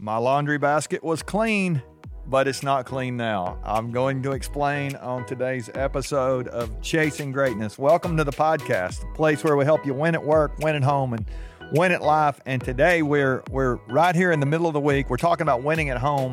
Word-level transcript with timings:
My 0.00 0.16
laundry 0.16 0.58
basket 0.58 1.02
was 1.02 1.24
clean, 1.24 1.82
but 2.24 2.46
it's 2.46 2.62
not 2.62 2.86
clean 2.86 3.16
now. 3.16 3.58
I'm 3.64 3.90
going 3.90 4.22
to 4.22 4.30
explain 4.30 4.94
on 4.94 5.26
today's 5.26 5.70
episode 5.74 6.46
of 6.46 6.80
Chasing 6.80 7.32
Greatness. 7.32 7.76
Welcome 7.78 8.16
to 8.16 8.22
the 8.22 8.30
podcast, 8.30 9.00
the 9.00 9.12
place 9.16 9.42
where 9.42 9.56
we 9.56 9.64
help 9.64 9.84
you 9.84 9.94
win 9.94 10.14
at 10.14 10.22
work, 10.22 10.56
win 10.60 10.76
at 10.76 10.84
home, 10.84 11.14
and 11.14 11.26
win 11.72 11.90
at 11.90 12.00
life. 12.00 12.38
And 12.46 12.62
today 12.62 13.02
we're 13.02 13.42
we're 13.50 13.80
right 13.88 14.14
here 14.14 14.30
in 14.30 14.38
the 14.38 14.46
middle 14.46 14.68
of 14.68 14.72
the 14.72 14.80
week. 14.80 15.10
We're 15.10 15.16
talking 15.16 15.42
about 15.42 15.64
winning 15.64 15.90
at 15.90 15.98
home. 15.98 16.30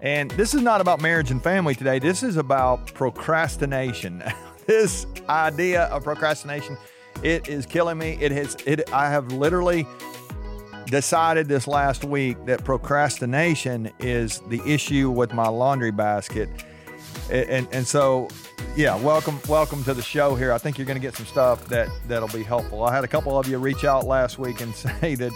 And 0.00 0.30
this 0.30 0.54
is 0.54 0.62
not 0.62 0.80
about 0.80 1.02
marriage 1.02 1.32
and 1.32 1.42
family 1.42 1.74
today. 1.74 1.98
This 1.98 2.22
is 2.22 2.36
about 2.36 2.94
procrastination. 2.94 4.22
this 4.66 5.04
idea 5.28 5.86
of 5.86 6.04
procrastination, 6.04 6.78
it 7.24 7.48
is 7.48 7.66
killing 7.66 7.98
me. 7.98 8.18
It 8.20 8.30
has 8.30 8.56
it 8.66 8.88
I 8.92 9.10
have 9.10 9.32
literally 9.32 9.84
decided 10.90 11.48
this 11.48 11.66
last 11.66 12.04
week 12.04 12.44
that 12.46 12.64
procrastination 12.64 13.90
is 13.98 14.40
the 14.48 14.60
issue 14.66 15.10
with 15.10 15.32
my 15.32 15.48
laundry 15.48 15.90
basket. 15.90 16.48
And, 17.30 17.68
and 17.72 17.86
so, 17.86 18.28
yeah, 18.76 18.96
welcome, 19.00 19.38
welcome 19.48 19.84
to 19.84 19.94
the 19.94 20.02
show 20.02 20.34
here. 20.34 20.52
I 20.52 20.58
think 20.58 20.78
you're 20.78 20.86
going 20.86 21.00
to 21.00 21.02
get 21.02 21.14
some 21.14 21.26
stuff 21.26 21.66
that 21.68 21.88
that'll 22.08 22.28
be 22.28 22.42
helpful. 22.42 22.82
I 22.84 22.94
had 22.94 23.04
a 23.04 23.08
couple 23.08 23.38
of 23.38 23.46
you 23.48 23.58
reach 23.58 23.84
out 23.84 24.04
last 24.04 24.38
week 24.38 24.60
and 24.60 24.74
say 25.00 25.14
that 25.14 25.32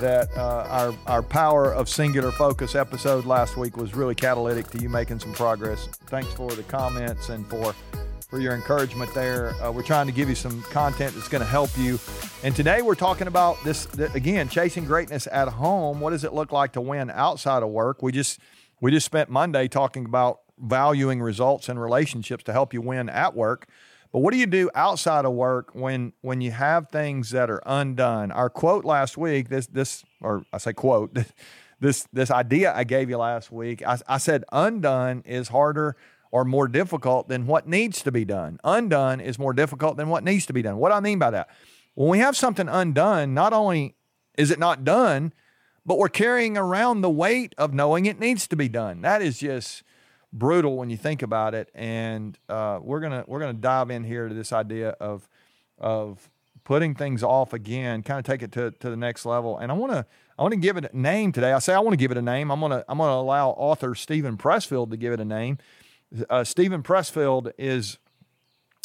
that 0.00 0.34
uh, 0.36 0.66
our 0.70 0.94
our 1.06 1.22
power 1.22 1.72
of 1.72 1.86
singular 1.86 2.32
focus 2.32 2.74
episode 2.74 3.26
last 3.26 3.58
week 3.58 3.76
was 3.76 3.94
really 3.94 4.14
catalytic 4.14 4.66
to 4.68 4.78
you 4.80 4.88
making 4.88 5.18
some 5.18 5.32
progress. 5.34 5.86
Thanks 6.06 6.32
for 6.32 6.50
the 6.50 6.62
comments 6.64 7.28
and 7.28 7.46
for 7.46 7.74
for 8.32 8.40
your 8.40 8.54
encouragement 8.54 9.12
there. 9.12 9.50
Uh, 9.62 9.70
we're 9.70 9.82
trying 9.82 10.06
to 10.06 10.12
give 10.12 10.26
you 10.26 10.34
some 10.34 10.62
content 10.62 11.14
that's 11.14 11.28
going 11.28 11.42
to 11.42 11.46
help 11.46 11.68
you. 11.76 12.00
And 12.42 12.56
today 12.56 12.80
we're 12.80 12.94
talking 12.94 13.26
about 13.26 13.62
this 13.62 13.86
again, 14.14 14.48
chasing 14.48 14.86
greatness 14.86 15.28
at 15.30 15.48
home. 15.48 16.00
What 16.00 16.10
does 16.10 16.24
it 16.24 16.32
look 16.32 16.50
like 16.50 16.72
to 16.72 16.80
win 16.80 17.10
outside 17.10 17.62
of 17.62 17.68
work? 17.68 18.02
We 18.02 18.10
just 18.10 18.40
we 18.80 18.90
just 18.90 19.04
spent 19.04 19.28
Monday 19.28 19.68
talking 19.68 20.06
about 20.06 20.40
valuing 20.58 21.20
results 21.20 21.68
and 21.68 21.78
relationships 21.78 22.42
to 22.44 22.54
help 22.54 22.72
you 22.72 22.80
win 22.80 23.10
at 23.10 23.36
work. 23.36 23.68
But 24.14 24.20
what 24.20 24.32
do 24.32 24.38
you 24.38 24.46
do 24.46 24.70
outside 24.74 25.26
of 25.26 25.34
work 25.34 25.74
when 25.74 26.14
when 26.22 26.40
you 26.40 26.52
have 26.52 26.88
things 26.88 27.32
that 27.32 27.50
are 27.50 27.62
undone? 27.66 28.32
Our 28.32 28.48
quote 28.48 28.86
last 28.86 29.18
week, 29.18 29.50
this 29.50 29.66
this 29.66 30.04
or 30.22 30.46
I 30.54 30.56
say 30.56 30.72
quote, 30.72 31.14
this 31.80 32.08
this 32.14 32.30
idea 32.30 32.72
I 32.74 32.84
gave 32.84 33.10
you 33.10 33.18
last 33.18 33.52
week, 33.52 33.86
I, 33.86 33.98
I 34.08 34.16
said 34.16 34.46
undone 34.50 35.22
is 35.26 35.48
harder 35.48 35.96
or 36.32 36.44
more 36.44 36.66
difficult 36.66 37.28
than 37.28 37.46
what 37.46 37.68
needs 37.68 38.02
to 38.02 38.10
be 38.10 38.24
done. 38.24 38.58
Undone 38.64 39.20
is 39.20 39.38
more 39.38 39.52
difficult 39.52 39.96
than 39.96 40.08
what 40.08 40.24
needs 40.24 40.46
to 40.46 40.52
be 40.52 40.62
done. 40.62 40.78
What 40.78 40.88
do 40.88 40.94
I 40.94 41.00
mean 41.00 41.18
by 41.18 41.30
that? 41.30 41.50
When 41.94 42.08
we 42.08 42.18
have 42.18 42.36
something 42.36 42.68
undone, 42.68 43.34
not 43.34 43.52
only 43.52 43.94
is 44.36 44.50
it 44.50 44.58
not 44.58 44.82
done, 44.82 45.32
but 45.84 45.98
we're 45.98 46.08
carrying 46.08 46.56
around 46.56 47.02
the 47.02 47.10
weight 47.10 47.54
of 47.58 47.74
knowing 47.74 48.06
it 48.06 48.18
needs 48.18 48.48
to 48.48 48.56
be 48.56 48.68
done. 48.68 49.02
That 49.02 49.20
is 49.20 49.38
just 49.38 49.82
brutal 50.32 50.76
when 50.76 50.88
you 50.88 50.96
think 50.96 51.20
about 51.20 51.54
it. 51.54 51.70
And 51.74 52.38
uh, 52.48 52.78
we're 52.82 53.00
gonna 53.00 53.24
we're 53.26 53.40
gonna 53.40 53.52
dive 53.52 53.90
in 53.90 54.02
here 54.02 54.28
to 54.28 54.34
this 54.34 54.52
idea 54.52 54.90
of 55.00 55.28
of 55.78 56.30
putting 56.64 56.94
things 56.94 57.22
off 57.22 57.52
again, 57.52 58.02
kind 58.02 58.18
of 58.18 58.24
take 58.24 58.42
it 58.42 58.52
to, 58.52 58.70
to 58.70 58.88
the 58.88 58.96
next 58.96 59.26
level. 59.26 59.58
And 59.58 59.70
I 59.70 59.74
want 59.74 59.92
to 59.92 60.06
I 60.38 60.42
want 60.42 60.52
to 60.52 60.60
give 60.60 60.76
it 60.76 60.90
a 60.92 60.98
name 60.98 61.32
today. 61.32 61.52
I 61.52 61.58
say 61.58 61.74
I 61.74 61.80
want 61.80 61.92
to 61.92 61.98
give 61.98 62.10
it 62.10 62.16
a 62.16 62.22
name. 62.22 62.50
I'm 62.50 62.60
gonna 62.60 62.84
I'm 62.88 62.98
gonna 62.98 63.20
allow 63.20 63.50
author 63.50 63.94
Steven 63.94 64.38
Pressfield 64.38 64.90
to 64.90 64.96
give 64.96 65.12
it 65.12 65.20
a 65.20 65.24
name. 65.24 65.58
Uh, 66.28 66.44
Steven 66.44 66.82
Pressfield 66.82 67.52
is 67.58 67.98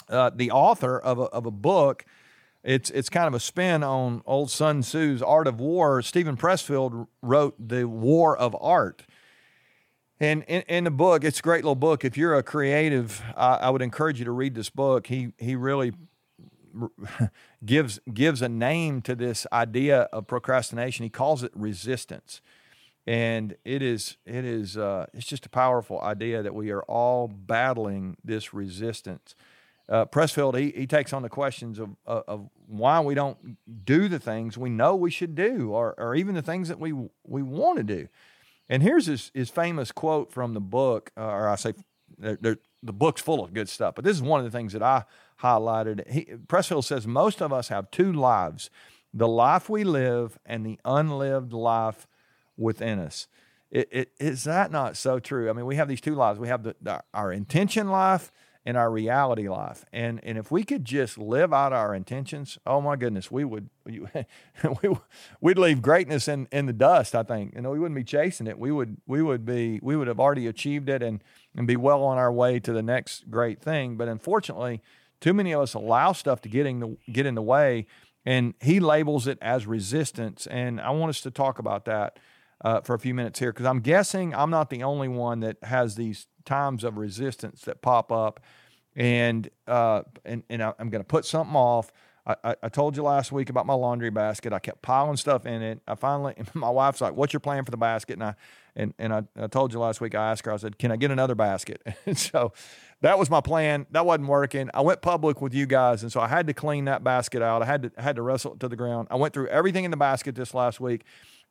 uh, 0.09 0.31
the 0.33 0.51
author 0.51 0.97
of 0.97 1.19
a, 1.19 1.23
of 1.23 1.45
a 1.45 1.51
book. 1.51 2.05
It's 2.63 2.89
it's 2.89 3.09
kind 3.09 3.27
of 3.27 3.33
a 3.33 3.39
spin 3.39 3.83
on 3.83 4.21
old 4.25 4.49
Sun 4.51 4.81
Tzu's 4.81 5.21
Art 5.21 5.47
of 5.47 5.59
War. 5.59 6.01
Steven 6.01 6.35
Pressfield 6.35 7.07
wrote 7.21 7.55
the 7.59 7.87
War 7.87 8.37
of 8.37 8.55
Art. 8.59 9.03
And 10.19 10.43
in, 10.47 10.63
in 10.63 10.83
the 10.83 10.91
book, 10.91 11.23
it's 11.23 11.39
a 11.39 11.43
great 11.43 11.63
little 11.63 11.75
book. 11.75 12.03
If 12.03 12.17
you're 12.17 12.35
a 12.35 12.43
creative, 12.43 13.21
I, 13.35 13.55
I 13.55 13.69
would 13.69 13.83
encourage 13.83 14.17
you 14.19 14.25
to 14.25 14.31
read 14.31 14.55
this 14.55 14.69
book. 14.69 15.07
He 15.07 15.33
he 15.37 15.55
really 15.55 15.93
gives 17.65 17.99
gives 18.13 18.41
a 18.41 18.49
name 18.49 19.01
to 19.03 19.15
this 19.15 19.45
idea 19.53 20.01
of 20.13 20.27
procrastination. 20.27 21.03
He 21.03 21.09
calls 21.09 21.43
it 21.43 21.51
resistance 21.55 22.41
and 23.07 23.55
it 23.63 23.81
is 23.81 24.17
it 24.25 24.43
is 24.43 24.77
uh, 24.77 25.05
it's 25.13 25.25
just 25.25 25.45
a 25.45 25.49
powerful 25.49 25.99
idea 26.01 26.43
that 26.43 26.53
we 26.53 26.69
are 26.71 26.83
all 26.83 27.27
battling 27.27 28.17
this 28.23 28.53
resistance. 28.53 29.33
Uh, 29.89 30.05
Pressfield 30.05 30.59
he, 30.59 30.71
he 30.71 30.85
takes 30.85 31.13
on 31.13 31.21
the 31.21 31.29
questions 31.29 31.79
of, 31.79 31.95
of, 32.05 32.23
of 32.27 32.49
why 32.67 32.99
we 32.99 33.15
don't 33.15 33.57
do 33.85 34.09
the 34.09 34.19
things 34.19 34.57
we 34.57 34.69
know 34.69 34.93
we 34.93 35.09
should 35.09 35.33
do, 35.33 35.71
or 35.71 35.95
or 35.97 36.13
even 36.13 36.35
the 36.35 36.41
things 36.41 36.67
that 36.67 36.79
we 36.79 36.91
we 37.23 37.41
want 37.41 37.77
to 37.77 37.83
do. 37.83 38.09
And 38.69 38.83
here's 38.83 39.05
his, 39.05 39.31
his 39.33 39.49
famous 39.49 39.93
quote 39.93 40.29
from 40.29 40.53
the 40.53 40.59
book, 40.59 41.11
uh, 41.15 41.21
or 41.21 41.47
I 41.47 41.55
say 41.55 41.73
they're, 42.17 42.37
they're, 42.41 42.57
the 42.83 42.91
book's 42.91 43.21
full 43.21 43.41
of 43.41 43.53
good 43.53 43.69
stuff, 43.69 43.95
but 43.95 44.03
this 44.03 44.17
is 44.17 44.21
one 44.21 44.41
of 44.41 44.45
the 44.45 44.51
things 44.51 44.73
that 44.73 44.83
I 44.83 45.05
highlighted. 45.41 46.05
He, 46.09 46.25
Pressfield 46.25 46.83
says 46.83 47.07
most 47.07 47.41
of 47.41 47.53
us 47.53 47.69
have 47.69 47.89
two 47.91 48.11
lives: 48.11 48.69
the 49.13 49.27
life 49.27 49.69
we 49.69 49.85
live 49.85 50.37
and 50.45 50.65
the 50.65 50.77
unlived 50.83 51.53
life 51.53 52.07
within 52.57 52.99
us. 52.99 53.27
It, 53.69 53.89
it, 53.91 54.11
is 54.19 54.43
that 54.45 54.71
not 54.71 54.95
so 54.97 55.19
true? 55.19 55.49
I 55.49 55.53
mean, 55.53 55.65
we 55.65 55.75
have 55.75 55.87
these 55.87 56.01
two 56.01 56.15
lives. 56.15 56.39
We 56.39 56.47
have 56.47 56.63
the, 56.63 56.75
the, 56.81 57.03
our 57.13 57.31
intention 57.31 57.89
life 57.89 58.31
and 58.67 58.75
our 58.75 58.91
reality 58.91 59.47
life. 59.47 59.85
And 59.93 60.19
and 60.25 60.37
if 60.37 60.51
we 60.51 60.65
could 60.65 60.83
just 60.83 61.17
live 61.17 61.53
out 61.53 61.71
our 61.71 61.95
intentions, 61.95 62.57
oh 62.65 62.81
my 62.81 62.97
goodness, 62.97 63.31
we 63.31 63.45
would 63.45 63.69
we, 63.85 64.89
we'd 65.39 65.57
leave 65.57 65.81
greatness 65.81 66.27
in, 66.27 66.49
in 66.51 66.65
the 66.65 66.73
dust. 66.73 67.15
I 67.15 67.23
think 67.23 67.55
you 67.55 67.61
know 67.61 67.71
we 67.71 67.79
wouldn't 67.79 67.95
be 67.95 68.03
chasing 68.03 68.45
it. 68.45 68.59
We 68.59 68.73
would 68.73 68.97
we 69.07 69.21
would 69.21 69.45
be 69.45 69.79
we 69.81 69.95
would 69.95 70.09
have 70.09 70.19
already 70.19 70.47
achieved 70.47 70.89
it 70.89 71.01
and 71.01 71.23
and 71.55 71.65
be 71.65 71.77
well 71.77 72.03
on 72.03 72.17
our 72.17 72.31
way 72.31 72.59
to 72.59 72.73
the 72.73 72.83
next 72.83 73.31
great 73.31 73.61
thing. 73.61 73.95
But 73.95 74.09
unfortunately, 74.09 74.81
too 75.21 75.33
many 75.33 75.53
of 75.53 75.61
us 75.61 75.73
allow 75.73 76.11
stuff 76.11 76.41
to 76.41 76.49
get 76.49 76.65
in 76.65 76.81
the 76.81 76.97
get 77.09 77.25
in 77.25 77.35
the 77.35 77.41
way, 77.41 77.87
and 78.25 78.53
he 78.59 78.81
labels 78.81 79.27
it 79.27 79.37
as 79.41 79.65
resistance. 79.65 80.45
And 80.45 80.81
I 80.81 80.89
want 80.89 81.09
us 81.11 81.21
to 81.21 81.31
talk 81.31 81.57
about 81.57 81.85
that 81.85 82.19
uh, 82.61 82.81
for 82.81 82.93
a 82.93 82.99
few 82.99 83.13
minutes 83.13 83.39
here 83.39 83.51
because 83.51 83.65
I'm 83.65 83.79
guessing 83.79 84.33
I'm 84.33 84.49
not 84.49 84.69
the 84.69 84.83
only 84.83 85.07
one 85.07 85.41
that 85.41 85.57
has 85.63 85.95
these 85.95 86.27
times 86.45 86.83
of 86.83 86.97
resistance 86.97 87.61
that 87.61 87.81
pop 87.81 88.11
up, 88.11 88.39
and 88.95 89.49
uh, 89.67 90.03
and 90.25 90.43
and 90.49 90.63
I, 90.63 90.73
am 90.79 90.89
going 90.89 91.01
to 91.01 91.07
put 91.07 91.25
something 91.25 91.55
off. 91.55 91.91
I, 92.43 92.55
I, 92.61 92.67
told 92.67 92.97
you 92.97 93.03
last 93.03 93.31
week 93.31 93.49
about 93.49 93.65
my 93.65 93.73
laundry 93.73 94.09
basket. 94.09 94.51
I 94.51 94.59
kept 94.59 94.81
piling 94.81 95.15
stuff 95.15 95.45
in 95.45 95.61
it. 95.61 95.79
I 95.87 95.95
finally, 95.95 96.35
my 96.53 96.69
wife's 96.69 96.99
like, 96.99 97.15
"What's 97.15 97.31
your 97.31 97.39
plan 97.39 97.63
for 97.63 97.71
the 97.71 97.77
basket?" 97.77 98.13
And 98.13 98.23
I, 98.23 98.35
and 98.75 98.93
and 98.99 99.13
I, 99.13 99.23
I 99.39 99.47
told 99.47 99.71
you 99.71 99.79
last 99.79 100.01
week. 100.01 100.13
I 100.13 100.31
asked 100.31 100.45
her. 100.45 100.51
I 100.51 100.57
said, 100.57 100.77
"Can 100.77 100.91
I 100.91 100.97
get 100.97 101.09
another 101.09 101.35
basket?" 101.35 101.81
and 102.05 102.17
so 102.17 102.51
that 103.01 103.17
was 103.17 103.29
my 103.29 103.39
plan. 103.39 103.85
That 103.91 104.05
wasn't 104.05 104.27
working. 104.27 104.69
I 104.73 104.81
went 104.81 105.01
public 105.01 105.41
with 105.41 105.53
you 105.53 105.65
guys, 105.65 106.03
and 106.03 106.11
so 106.11 106.19
I 106.19 106.27
had 106.27 106.47
to 106.47 106.53
clean 106.53 106.85
that 106.85 107.01
basket 107.03 107.41
out. 107.41 107.61
I 107.61 107.65
had 107.65 107.83
to 107.83 107.91
I 107.97 108.01
had 108.01 108.17
to 108.17 108.21
wrestle 108.21 108.53
it 108.53 108.59
to 108.59 108.67
the 108.67 108.75
ground. 108.75 109.07
I 109.09 109.15
went 109.15 109.33
through 109.33 109.47
everything 109.47 109.85
in 109.85 109.91
the 109.91 109.97
basket 109.97 110.35
this 110.35 110.53
last 110.53 110.81
week, 110.81 111.05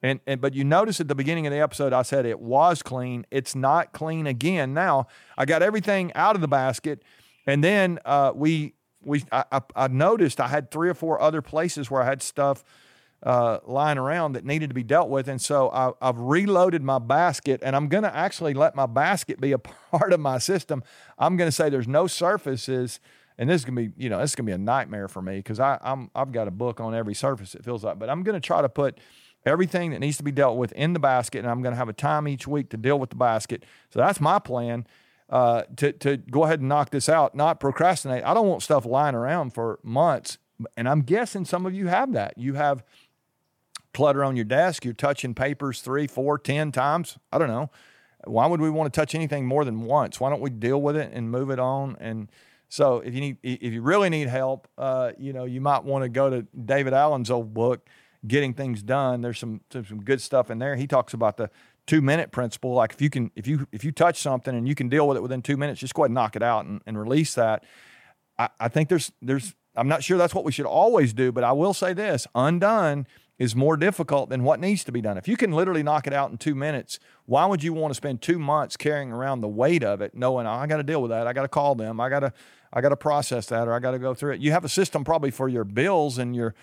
and, 0.06 0.20
and 0.26 0.40
but 0.40 0.54
you 0.54 0.64
notice 0.64 1.00
at 1.00 1.08
the 1.08 1.14
beginning 1.14 1.46
of 1.46 1.52
the 1.52 1.58
episode, 1.58 1.92
I 1.92 2.02
said 2.02 2.26
it 2.26 2.40
was 2.40 2.82
clean. 2.82 3.26
It's 3.30 3.54
not 3.54 3.92
clean 3.92 4.26
again. 4.26 4.74
Now 4.74 5.08
I 5.36 5.44
got 5.44 5.62
everything 5.62 6.12
out 6.14 6.34
of 6.34 6.40
the 6.40 6.48
basket, 6.48 7.02
and 7.46 7.62
then 7.62 7.98
uh, 8.04 8.32
we 8.34 8.74
we 9.02 9.24
I, 9.32 9.60
I, 9.74 9.88
noticed 9.88 10.40
I 10.40 10.48
had 10.48 10.70
three 10.70 10.88
or 10.88 10.94
four 10.94 11.20
other 11.20 11.42
places 11.42 11.90
where 11.90 12.02
I 12.02 12.04
had 12.04 12.22
stuff 12.22 12.64
uh, 13.22 13.58
lying 13.66 13.98
around 13.98 14.32
that 14.32 14.44
needed 14.44 14.70
to 14.70 14.74
be 14.74 14.82
dealt 14.82 15.08
with, 15.08 15.28
and 15.28 15.40
so 15.40 15.70
I, 15.70 15.92
I've 16.00 16.18
reloaded 16.18 16.82
my 16.82 16.98
basket, 16.98 17.60
and 17.64 17.74
I'm 17.74 17.88
going 17.88 18.04
to 18.04 18.14
actually 18.14 18.54
let 18.54 18.74
my 18.74 18.86
basket 18.86 19.40
be 19.40 19.52
a 19.52 19.58
part 19.58 20.12
of 20.12 20.20
my 20.20 20.38
system. 20.38 20.82
I'm 21.18 21.36
going 21.36 21.48
to 21.48 21.52
say 21.52 21.68
there's 21.68 21.88
no 21.88 22.06
surfaces 22.06 23.00
and 23.38 23.50
this 23.50 23.60
is 23.60 23.64
gonna 23.66 23.82
be, 23.82 23.90
you 23.96 24.08
know, 24.08 24.18
this 24.18 24.30
is 24.30 24.34
gonna 24.34 24.46
be 24.46 24.52
a 24.52 24.58
nightmare 24.58 25.08
for 25.08 25.20
me 25.20 25.36
because 25.36 25.60
I'm 25.60 26.10
I've 26.14 26.32
got 26.32 26.48
a 26.48 26.50
book 26.50 26.80
on 26.80 26.94
every 26.94 27.14
surface. 27.14 27.54
It 27.54 27.64
feels 27.64 27.84
like, 27.84 27.98
but 27.98 28.08
I'm 28.08 28.22
gonna 28.22 28.40
try 28.40 28.62
to 28.62 28.68
put 28.68 28.98
everything 29.46 29.92
that 29.92 30.00
needs 30.00 30.16
to 30.18 30.22
be 30.22 30.32
dealt 30.32 30.58
with 30.58 30.72
in 30.72 30.92
the 30.92 30.98
basket, 30.98 31.38
and 31.38 31.48
I'm 31.48 31.62
going 31.62 31.72
to 31.72 31.78
have 31.78 31.88
a 31.88 31.94
time 31.94 32.28
each 32.28 32.46
week 32.46 32.68
to 32.70 32.76
deal 32.76 32.98
with 32.98 33.10
the 33.10 33.16
basket. 33.16 33.64
So 33.90 34.00
that's 34.00 34.20
my 34.20 34.38
plan 34.38 34.86
uh, 35.30 35.62
to 35.76 35.92
to 35.92 36.16
go 36.16 36.44
ahead 36.44 36.60
and 36.60 36.68
knock 36.68 36.90
this 36.90 37.08
out, 37.08 37.34
not 37.34 37.60
procrastinate. 37.60 38.24
I 38.24 38.34
don't 38.34 38.48
want 38.48 38.62
stuff 38.62 38.84
lying 38.84 39.14
around 39.14 39.54
for 39.54 39.78
months, 39.82 40.38
and 40.76 40.88
I'm 40.88 41.02
guessing 41.02 41.44
some 41.44 41.64
of 41.64 41.74
you 41.74 41.86
have 41.86 42.12
that. 42.12 42.36
You 42.36 42.54
have 42.54 42.84
clutter 43.94 44.22
on 44.22 44.36
your 44.36 44.44
desk. 44.44 44.84
You're 44.84 44.94
touching 44.94 45.34
papers 45.34 45.80
three, 45.80 46.06
four, 46.06 46.38
ten 46.38 46.70
times. 46.70 47.18
I 47.32 47.38
don't 47.38 47.48
know. 47.48 47.70
Why 48.24 48.46
would 48.46 48.60
we 48.60 48.70
want 48.70 48.92
to 48.92 49.00
touch 49.00 49.14
anything 49.14 49.46
more 49.46 49.64
than 49.64 49.82
once? 49.82 50.20
Why 50.20 50.30
don't 50.30 50.40
we 50.40 50.50
deal 50.50 50.82
with 50.82 50.96
it 50.96 51.12
and 51.12 51.30
move 51.30 51.50
it 51.50 51.60
on? 51.60 51.96
And 52.00 52.30
so, 52.68 52.98
if 52.98 53.14
you 53.14 53.20
need, 53.20 53.36
if 53.42 53.72
you 53.72 53.82
really 53.82 54.10
need 54.10 54.28
help, 54.28 54.66
uh, 54.76 55.12
you 55.16 55.32
know, 55.32 55.44
you 55.44 55.60
might 55.60 55.84
want 55.84 56.02
to 56.02 56.08
go 56.08 56.28
to 56.28 56.42
David 56.42 56.92
Allen's 56.92 57.30
old 57.30 57.54
book 57.54 57.88
getting 58.26 58.54
things 58.54 58.82
done. 58.82 59.22
There's 59.22 59.38
some 59.38 59.60
some 59.70 60.02
good 60.02 60.20
stuff 60.20 60.50
in 60.50 60.58
there. 60.58 60.76
He 60.76 60.86
talks 60.86 61.14
about 61.14 61.36
the 61.36 61.50
two 61.86 62.00
minute 62.00 62.32
principle. 62.32 62.72
Like 62.72 62.92
if 62.92 63.00
you 63.00 63.10
can 63.10 63.30
if 63.36 63.46
you 63.46 63.66
if 63.72 63.84
you 63.84 63.92
touch 63.92 64.20
something 64.20 64.54
and 64.54 64.68
you 64.68 64.74
can 64.74 64.88
deal 64.88 65.06
with 65.08 65.16
it 65.16 65.22
within 65.22 65.42
two 65.42 65.56
minutes, 65.56 65.80
just 65.80 65.94
go 65.94 66.02
ahead 66.02 66.10
and 66.10 66.14
knock 66.14 66.36
it 66.36 66.42
out 66.42 66.66
and, 66.66 66.80
and 66.86 66.98
release 66.98 67.34
that. 67.34 67.64
I, 68.38 68.48
I 68.60 68.68
think 68.68 68.88
there's 68.88 69.12
there's 69.22 69.54
I'm 69.74 69.88
not 69.88 70.02
sure 70.02 70.18
that's 70.18 70.34
what 70.34 70.44
we 70.44 70.52
should 70.52 70.66
always 70.66 71.12
do, 71.12 71.32
but 71.32 71.44
I 71.44 71.52
will 71.52 71.74
say 71.74 71.92
this: 71.92 72.26
undone 72.34 73.06
is 73.38 73.54
more 73.54 73.76
difficult 73.76 74.30
than 74.30 74.42
what 74.44 74.60
needs 74.60 74.82
to 74.84 74.92
be 74.92 75.00
done. 75.02 75.18
If 75.18 75.28
you 75.28 75.36
can 75.36 75.52
literally 75.52 75.82
knock 75.82 76.06
it 76.06 76.12
out 76.14 76.30
in 76.30 76.38
two 76.38 76.54
minutes, 76.54 76.98
why 77.26 77.44
would 77.44 77.62
you 77.62 77.74
want 77.74 77.90
to 77.90 77.94
spend 77.94 78.22
two 78.22 78.38
months 78.38 78.76
carrying 78.76 79.12
around 79.12 79.42
the 79.42 79.48
weight 79.48 79.84
of 79.84 80.00
it, 80.00 80.14
knowing 80.14 80.46
oh, 80.46 80.52
I 80.52 80.66
got 80.66 80.78
to 80.78 80.82
deal 80.82 81.02
with 81.02 81.10
that, 81.10 81.26
I 81.26 81.34
got 81.34 81.42
to 81.42 81.48
call 81.48 81.74
them, 81.74 82.00
I 82.00 82.08
got 82.08 82.20
to, 82.20 82.32
I 82.72 82.80
got 82.80 82.90
to 82.90 82.96
process 82.96 83.46
that, 83.46 83.68
or 83.68 83.74
I 83.74 83.78
got 83.78 83.90
to 83.90 83.98
go 83.98 84.14
through 84.14 84.34
it. 84.34 84.40
You 84.40 84.52
have 84.52 84.64
a 84.64 84.70
system 84.70 85.04
probably 85.04 85.30
for 85.30 85.48
your 85.48 85.64
bills 85.64 86.16
and 86.16 86.34
your, 86.34 86.54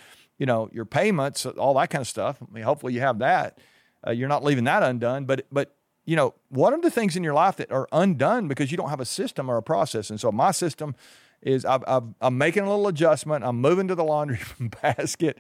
you 0.44 0.46
know, 0.46 0.70
your 0.74 0.84
payments, 0.84 1.46
all 1.46 1.74
that 1.76 1.90
kind 1.90 2.02
of 2.02 2.08
stuff. 2.10 2.38
I 2.42 2.54
mean, 2.54 2.66
hopefully 2.66 2.92
you 2.92 3.00
have 3.00 3.20
that. 3.20 3.60
Uh, 4.06 4.12
you're 4.12 4.28
not 4.28 4.44
leaving 4.44 4.66
that 4.66 4.84
undone, 4.84 5.24
but 5.24 5.46
but 5.50 5.74
you 6.04 6.18
know, 6.18 6.34
what 6.50 6.74
are 6.74 6.82
the 6.82 6.92
things 6.92 7.16
in 7.16 7.24
your 7.24 7.34
life 7.34 7.56
that 7.56 7.72
are 7.72 7.88
undone 7.94 8.50
because 8.50 8.70
you 8.70 8.76
don't 8.76 8.90
have 8.90 9.00
a 9.00 9.06
system 9.06 9.50
or 9.50 9.56
a 9.56 9.64
process? 9.64 10.10
And 10.10 10.20
so 10.20 10.34
my 10.34 10.52
system 10.52 10.96
is 11.42 11.64
i 11.64 12.02
am 12.22 12.38
making 12.38 12.64
a 12.64 12.70
little 12.70 12.90
adjustment. 12.90 13.46
I'm 13.46 13.62
moving 13.62 13.88
to 13.88 13.96
the 13.96 14.04
laundry 14.04 14.42
basket. 14.82 15.38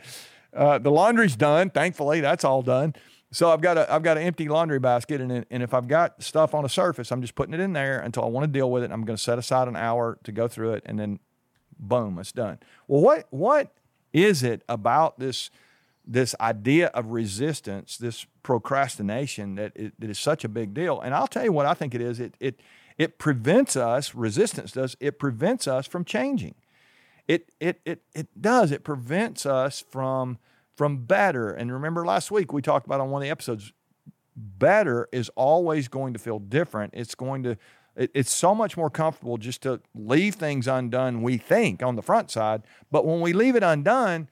Uh, 0.55 0.77
the 0.77 0.89
laundry's 0.89 1.35
done. 1.35 1.69
Thankfully, 1.69 2.21
that's 2.21 2.45
all 2.45 2.61
done. 2.61 2.95
So 3.33 3.51
I've 3.51 3.59
got 3.59 3.77
a 3.77 3.93
I've 3.93 4.03
got 4.03 4.15
an 4.15 4.23
empty 4.23 4.47
laundry 4.47 4.79
basket, 4.79 5.19
and 5.19 5.45
and 5.51 5.63
if 5.63 5.73
I've 5.73 5.89
got 5.89 6.23
stuff 6.23 6.55
on 6.55 6.63
a 6.63 6.69
surface, 6.69 7.11
I'm 7.11 7.19
just 7.19 7.35
putting 7.35 7.53
it 7.53 7.59
in 7.59 7.73
there 7.73 7.99
until 7.99 8.23
I 8.23 8.27
want 8.27 8.45
to 8.45 8.57
deal 8.57 8.71
with 8.71 8.83
it. 8.83 8.91
I'm 8.93 9.03
going 9.03 9.17
to 9.17 9.21
set 9.21 9.37
aside 9.37 9.67
an 9.67 9.75
hour 9.75 10.17
to 10.23 10.31
go 10.31 10.47
through 10.47 10.75
it, 10.75 10.83
and 10.85 10.97
then 10.97 11.19
boom, 11.77 12.19
it's 12.19 12.31
done. 12.31 12.59
Well, 12.87 13.01
what 13.01 13.27
what 13.31 13.73
is 14.13 14.43
it 14.43 14.63
about 14.69 15.19
this 15.19 15.49
this 16.05 16.35
idea 16.41 16.87
of 16.87 17.11
resistance, 17.11 17.95
this 17.95 18.25
procrastination 18.43 19.55
that, 19.55 19.71
it, 19.73 19.93
that 19.97 20.09
is 20.09 20.19
such 20.19 20.43
a 20.43 20.49
big 20.49 20.73
deal? 20.73 20.99
And 20.99 21.15
I'll 21.15 21.27
tell 21.27 21.45
you 21.45 21.53
what 21.53 21.65
I 21.65 21.73
think 21.73 21.95
it 21.95 22.01
is. 22.01 22.19
It 22.19 22.35
it 22.39 22.59
it 22.97 23.17
prevents 23.17 23.75
us. 23.75 24.13
Resistance 24.13 24.71
does. 24.73 24.95
It 24.99 25.17
prevents 25.19 25.67
us 25.67 25.87
from 25.87 26.05
changing. 26.05 26.55
It 27.27 27.51
it 27.59 27.81
it 27.85 28.03
it 28.13 28.27
does. 28.39 28.71
It 28.71 28.83
prevents 28.83 29.45
us 29.45 29.83
from 29.89 30.37
from 30.75 31.05
better. 31.05 31.51
And 31.51 31.71
remember 31.71 32.05
last 32.05 32.31
week 32.31 32.53
we 32.53 32.61
talked 32.61 32.85
about 32.85 32.99
on 32.99 33.09
one 33.09 33.21
of 33.21 33.23
the 33.23 33.31
episodes, 33.31 33.73
better 34.35 35.07
is 35.11 35.29
always 35.35 35.87
going 35.87 36.13
to 36.13 36.19
feel 36.19 36.39
different. 36.39 36.93
It's 36.95 37.15
going 37.15 37.43
to 37.43 37.57
it, 37.95 38.11
it's 38.13 38.31
so 38.31 38.53
much 38.53 38.77
more 38.77 38.89
comfortable 38.89 39.37
just 39.37 39.61
to 39.63 39.81
leave 39.95 40.35
things 40.35 40.67
undone, 40.67 41.21
we 41.21 41.37
think, 41.37 41.83
on 41.83 41.95
the 41.95 42.01
front 42.01 42.31
side. 42.31 42.63
But 42.91 43.05
when 43.05 43.21
we 43.21 43.33
leave 43.33 43.55
it 43.55 43.63
undone, 43.63 44.29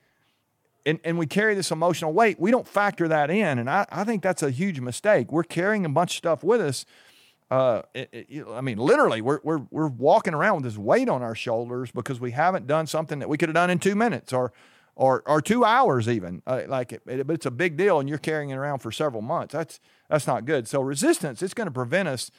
and, 0.86 1.00
and 1.04 1.18
we 1.20 1.28
carry 1.28 1.54
this 1.54 1.70
emotional 1.70 2.12
weight, 2.12 2.40
we 2.40 2.50
don't 2.50 2.68
factor 2.68 3.08
that 3.08 3.30
in. 3.30 3.60
And 3.60 3.70
I, 3.70 3.86
I 3.92 4.04
think 4.04 4.24
that's 4.24 4.42
a 4.42 4.50
huge 4.50 4.80
mistake. 4.80 5.32
We're 5.32 5.44
carrying 5.44 5.86
a 5.86 5.90
bunch 5.90 6.14
of 6.14 6.18
stuff 6.18 6.44
with 6.44 6.60
us 6.60 6.86
uh, 7.52 7.82
it, 7.94 8.10
it, 8.14 8.46
I 8.50 8.62
mean, 8.62 8.78
literally, 8.78 9.22
we're, 9.22 9.42
we're, 9.44 9.62
we're 9.70 9.90
walking 9.90 10.34
around 10.34 10.56
with 10.56 10.64
this 10.64 10.78
weight 10.78 11.10
on 11.10 11.22
our 11.22 11.36
shoulders 11.36 11.92
because 11.92 12.18
we 12.18 12.32
haven't 12.32 12.66
done 12.66 12.88
something 12.88 13.20
that 13.20 13.28
we 13.28 13.38
could 13.38 13.50
have 13.50 13.54
done 13.54 13.70
in 13.70 13.78
two 13.78 13.94
minutes 13.94 14.32
or, 14.32 14.54
or, 14.96 15.22
or 15.26 15.42
two 15.42 15.66
hours 15.66 16.08
even. 16.08 16.42
Uh, 16.48 16.62
like, 16.68 16.94
it, 16.94 17.02
but 17.06 17.30
it's 17.30 17.46
a 17.46 17.52
big 17.52 17.76
deal, 17.76 18.00
and 18.00 18.08
you're 18.08 18.18
carrying 18.18 18.52
it 18.52 18.56
around 18.56 18.80
for 18.80 18.90
several 18.90 19.22
months. 19.22 19.52
That's 19.52 19.82
that's 20.08 20.28
not 20.28 20.46
good. 20.46 20.68
So 20.68 20.82
resistance, 20.82 21.42
it's 21.42 21.54
going 21.54 21.68
to 21.68 21.72
prevent 21.72 22.08
us 22.08 22.32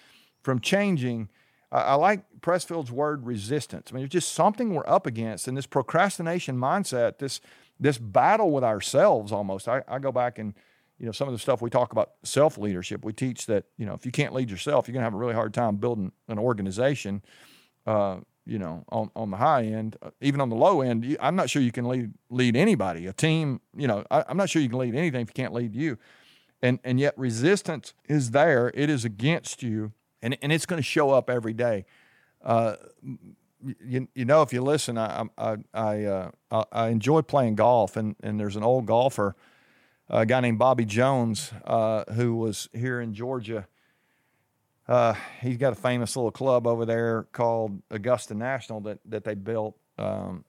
from 0.43 0.61
changing. 0.61 1.29
I 1.71 1.95
like 1.95 2.25
Pressfield's 2.41 2.93
word 2.93 3.25
resistance. 3.25 3.89
I 3.91 3.95
mean, 3.95 4.05
it's 4.05 4.13
just 4.13 4.33
something 4.35 4.75
we're 4.75 4.87
up 4.87 5.07
against, 5.07 5.49
and 5.49 5.57
this 5.57 5.67
procrastination 5.67 6.59
mindset, 6.59 7.19
this 7.19 7.41
this 7.81 7.99
battle 7.99 8.51
with 8.51 8.63
ourselves 8.63 9.33
almost. 9.33 9.69
I, 9.69 9.83
I 9.89 9.99
go 9.99 10.13
back 10.13 10.39
and 10.39 10.55
you 11.03 11.07
know, 11.07 11.13
some 11.13 11.27
of 11.27 11.35
the 11.35 11.39
stuff 11.39 11.61
we 11.61 11.69
talk 11.69 11.91
about 11.91 12.13
self 12.23 12.57
leadership, 12.57 13.05
we 13.05 13.13
teach 13.13 13.47
that, 13.47 13.65
you 13.77 13.85
know, 13.85 13.93
if 13.93 14.07
you 14.07 14.13
can't 14.13 14.33
lead 14.33 14.51
yourself, 14.51 14.87
you're 14.87 14.93
going 14.93 15.01
to 15.01 15.05
have 15.05 15.15
a 15.15 15.19
really 15.19 15.35
hard 15.35 15.53
time 15.53 15.77
building 15.77 16.13
an 16.29 16.39
organization, 16.39 17.23
uh, 17.89 18.19
you 18.47 18.61
know, 18.61 18.85
on, 18.89 19.11
on 19.17 19.33
the 19.33 19.37
high 19.37 19.65
end, 19.65 19.97
uh, 20.01 20.11
even 20.21 20.41
on 20.41 20.49
the 20.49 20.55
low 20.55 20.81
end. 20.81 21.05
You, 21.05 21.17
I'm 21.21 21.35
not 21.35 21.51
sure 21.51 21.61
you 21.61 21.73
can 21.73 21.87
lead, 21.87 22.13
lead 22.31 22.55
anybody, 22.55 23.09
a 23.09 23.13
team, 23.13 23.61
you 23.77 23.89
know, 23.89 24.05
I, 24.13 24.25
I'm 24.29 24.37
not 24.37 24.49
sure 24.49 24.63
you 24.63 24.69
can 24.69 24.79
lead 24.79 24.95
anything 24.95 25.23
if 25.23 25.31
you 25.31 25.35
can't 25.35 25.53
lead 25.53 25.75
you. 25.75 25.99
And, 26.63 26.79
and 26.85 27.01
yet 27.01 27.15
resistance 27.19 27.95
is 28.09 28.31
there. 28.31 28.71
It 28.73 28.89
is 28.89 29.05
against 29.05 29.61
you 29.61 29.93
and, 30.23 30.37
and 30.43 30.53
it's 30.53 30.67
going 30.67 30.79
to 30.79 30.83
show 30.85 31.11
up 31.11 31.29
every 31.29 31.53
day. 31.53 31.85
Uh, 32.43 32.77
you, 33.85 34.09
you 34.15 34.25
know, 34.25 34.43
if 34.43 34.53
you 34.53 34.63
listen, 34.63 34.99
I, 34.99 35.25
I, 35.39 35.57
I, 35.73 36.05
uh, 36.05 36.31
I 36.73 36.89
enjoy 36.89 37.23
playing 37.23 37.57
golf 37.57 37.97
and, 37.97 38.17
and 38.23 38.39
there's 38.39 38.57
an 38.57 38.63
old 38.63 38.87
golfer, 38.87 39.37
a 40.09 40.27
guy 40.27 40.41
named 40.41 40.59
Bobby 40.59 40.85
Jones, 40.85 41.53
uh, 41.65 42.05
who 42.13 42.35
was 42.37 42.69
here 42.73 43.01
in 43.01 43.15
Georgia. 43.15 43.67
Uh, 44.89 45.15
he's 45.41 45.57
got 45.57 45.73
a 45.73 45.77
famous 45.77 46.17
little 46.17 46.33
club 46.33 46.67
over 46.67 46.85
there 46.85 47.25
called 47.33 47.81
Augusta 47.91 48.35
National 48.35 48.81
that 48.81 48.99
that 49.07 49.23
they 49.23 49.35
built 49.35 49.77
um, 49.97 50.45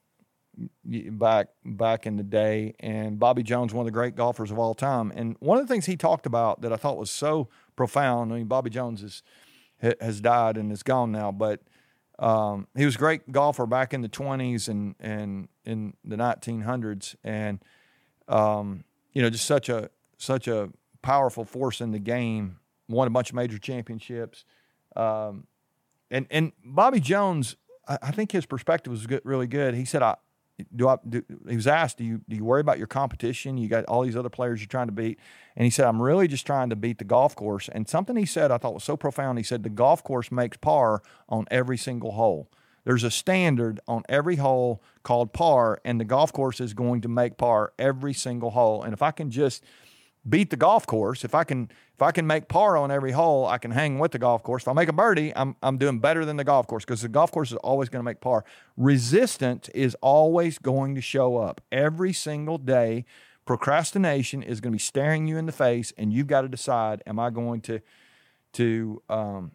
back 0.83 1.49
back 1.63 2.07
in 2.07 2.17
the 2.17 2.23
day. 2.23 2.73
And 2.79 3.19
Bobby 3.19 3.43
Jones, 3.43 3.73
one 3.73 3.83
of 3.83 3.85
the 3.85 3.91
great 3.91 4.15
golfers 4.15 4.49
of 4.49 4.57
all 4.57 4.73
time. 4.73 5.13
And 5.15 5.35
one 5.39 5.59
of 5.59 5.67
the 5.67 5.71
things 5.71 5.85
he 5.85 5.95
talked 5.95 6.25
about 6.25 6.61
that 6.61 6.73
I 6.73 6.77
thought 6.77 6.97
was 6.97 7.11
so 7.11 7.47
profound. 7.75 8.33
I 8.33 8.37
mean, 8.37 8.47
Bobby 8.47 8.71
Jones 8.71 9.03
is 9.03 9.23
has 9.99 10.21
died 10.21 10.57
and 10.57 10.71
is 10.71 10.83
gone 10.83 11.11
now, 11.11 11.31
but 11.31 11.61
um, 12.19 12.67
he 12.75 12.85
was 12.85 12.95
a 12.95 12.97
great 12.97 13.31
golfer 13.31 13.65
back 13.65 13.93
in 13.93 14.01
the 14.01 14.09
20s 14.09 14.69
and 14.69 14.95
and 14.99 15.47
in 15.65 15.93
the 16.05 16.15
1900s. 16.15 17.15
And 17.23 17.59
um, 18.27 18.83
you 19.13 19.21
know, 19.21 19.29
just 19.29 19.45
such 19.45 19.69
a 19.69 19.89
such 20.17 20.47
a 20.47 20.69
powerful 21.01 21.45
force 21.45 21.81
in 21.81 21.91
the 21.91 21.99
game. 21.99 22.59
Won 22.89 23.07
a 23.07 23.09
bunch 23.09 23.29
of 23.29 23.35
major 23.35 23.57
championships, 23.57 24.43
um, 24.95 25.47
and 26.11 26.27
and 26.29 26.51
Bobby 26.63 26.99
Jones, 26.99 27.55
I, 27.87 27.97
I, 28.01 28.11
think 28.11 28.33
his 28.33 28.45
perspective 28.45 28.91
was 28.91 29.07
good, 29.07 29.21
really 29.23 29.47
good. 29.47 29.73
He 29.73 29.85
said, 29.85 30.03
"I 30.03 30.15
do 30.75 30.87
I." 30.87 30.97
Do, 31.07 31.23
he 31.47 31.55
was 31.55 31.67
asked, 31.67 31.97
"Do 31.97 32.03
you 32.03 32.21
do 32.27 32.35
you 32.35 32.45
worry 32.45 32.61
about 32.61 32.77
your 32.77 32.87
competition? 32.87 33.57
You 33.57 33.67
got 33.67 33.85
all 33.85 34.03
these 34.03 34.15
other 34.15 34.29
players 34.29 34.59
you're 34.59 34.67
trying 34.67 34.87
to 34.87 34.93
beat," 34.93 35.19
and 35.55 35.65
he 35.65 35.69
said, 35.69 35.85
"I'm 35.85 36.01
really 36.01 36.27
just 36.27 36.45
trying 36.45 36.69
to 36.69 36.75
beat 36.75 36.99
the 36.99 37.05
golf 37.05 37.35
course." 37.35 37.69
And 37.69 37.87
something 37.87 38.15
he 38.15 38.25
said 38.25 38.51
I 38.51 38.57
thought 38.57 38.73
was 38.73 38.83
so 38.83 38.97
profound. 38.97 39.37
He 39.37 39.43
said, 39.43 39.63
"The 39.63 39.69
golf 39.69 40.03
course 40.03 40.31
makes 40.31 40.57
par 40.57 41.01
on 41.27 41.45
every 41.51 41.77
single 41.77 42.11
hole." 42.11 42.49
There's 42.85 43.03
a 43.03 43.11
standard 43.11 43.79
on 43.87 44.03
every 44.09 44.35
hole 44.35 44.83
called 45.03 45.33
par, 45.33 45.79
and 45.85 45.99
the 45.99 46.05
golf 46.05 46.33
course 46.33 46.59
is 46.59 46.73
going 46.73 47.01
to 47.01 47.07
make 47.07 47.37
par 47.37 47.73
every 47.79 48.13
single 48.13 48.51
hole. 48.51 48.83
And 48.83 48.93
if 48.93 49.01
I 49.01 49.11
can 49.11 49.31
just 49.31 49.63
beat 50.27 50.49
the 50.49 50.57
golf 50.57 50.85
course, 50.85 51.23
if 51.23 51.33
I 51.33 51.43
can 51.43 51.69
I 52.03 52.11
can 52.11 52.27
make 52.27 52.47
par 52.47 52.77
on 52.77 52.91
every 52.91 53.11
hole, 53.11 53.47
I 53.47 53.57
can 53.57 53.71
hang 53.71 53.99
with 53.99 54.11
the 54.11 54.19
golf 54.19 54.43
course. 54.43 54.63
If 54.63 54.67
I 54.67 54.73
make 54.73 54.89
a 54.89 54.93
birdie, 54.93 55.33
I'm 55.35 55.55
I'm 55.63 55.77
doing 55.77 55.99
better 55.99 56.25
than 56.25 56.37
the 56.37 56.43
golf 56.43 56.67
course 56.67 56.85
because 56.85 57.01
the 57.01 57.07
golf 57.07 57.31
course 57.31 57.51
is 57.51 57.57
always 57.57 57.89
going 57.89 57.99
to 57.99 58.05
make 58.05 58.21
par. 58.21 58.45
Resistance 58.77 59.69
is 59.69 59.95
always 60.01 60.59
going 60.59 60.95
to 60.95 61.01
show 61.01 61.37
up 61.37 61.61
every 61.71 62.13
single 62.13 62.57
day. 62.57 63.05
Procrastination 63.45 64.43
is 64.43 64.61
going 64.61 64.71
to 64.71 64.75
be 64.75 64.79
staring 64.79 65.27
you 65.27 65.37
in 65.37 65.45
the 65.45 65.51
face, 65.51 65.91
and 65.97 66.13
you've 66.13 66.27
got 66.27 66.41
to 66.41 66.47
decide: 66.47 67.01
Am 67.07 67.19
I 67.19 67.29
going 67.29 67.61
to 67.61 67.81
to 68.53 69.01
um, 69.09 69.51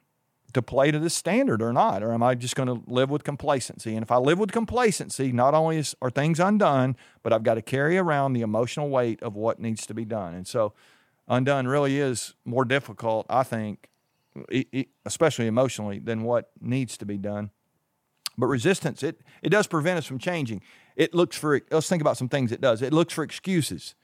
to 0.52 0.62
play 0.62 0.90
to 0.90 0.98
this 0.98 1.14
standard 1.14 1.62
or 1.62 1.72
not? 1.72 2.02
Or 2.02 2.12
am 2.12 2.22
I 2.22 2.34
just 2.34 2.56
going 2.56 2.68
to 2.68 2.90
live 2.90 3.10
with 3.10 3.24
complacency? 3.24 3.94
And 3.94 4.02
if 4.02 4.10
I 4.10 4.16
live 4.16 4.38
with 4.38 4.52
complacency, 4.52 5.32
not 5.32 5.54
only 5.54 5.78
is, 5.78 5.94
are 6.00 6.10
things 6.10 6.40
undone, 6.40 6.96
but 7.22 7.32
I've 7.32 7.42
got 7.42 7.54
to 7.54 7.62
carry 7.62 7.98
around 7.98 8.32
the 8.32 8.40
emotional 8.40 8.88
weight 8.88 9.22
of 9.22 9.34
what 9.34 9.60
needs 9.60 9.86
to 9.86 9.94
be 9.94 10.04
done. 10.04 10.34
And 10.34 10.46
so, 10.46 10.72
undone 11.28 11.66
really 11.66 11.98
is 11.98 12.34
more 12.44 12.64
difficult, 12.64 13.26
I 13.28 13.42
think, 13.42 13.88
especially 15.04 15.46
emotionally, 15.46 15.98
than 15.98 16.22
what 16.22 16.50
needs 16.60 16.96
to 16.98 17.06
be 17.06 17.18
done. 17.18 17.50
But 18.36 18.46
resistance, 18.46 19.02
it, 19.02 19.20
it 19.42 19.48
does 19.50 19.66
prevent 19.66 19.98
us 19.98 20.06
from 20.06 20.18
changing. 20.18 20.62
It 20.96 21.14
looks 21.14 21.36
for, 21.36 21.60
let's 21.70 21.88
think 21.88 22.00
about 22.00 22.16
some 22.16 22.28
things 22.28 22.52
it 22.52 22.60
does. 22.60 22.82
It 22.82 22.92
looks 22.92 23.12
for 23.12 23.24
excuses. 23.24 23.94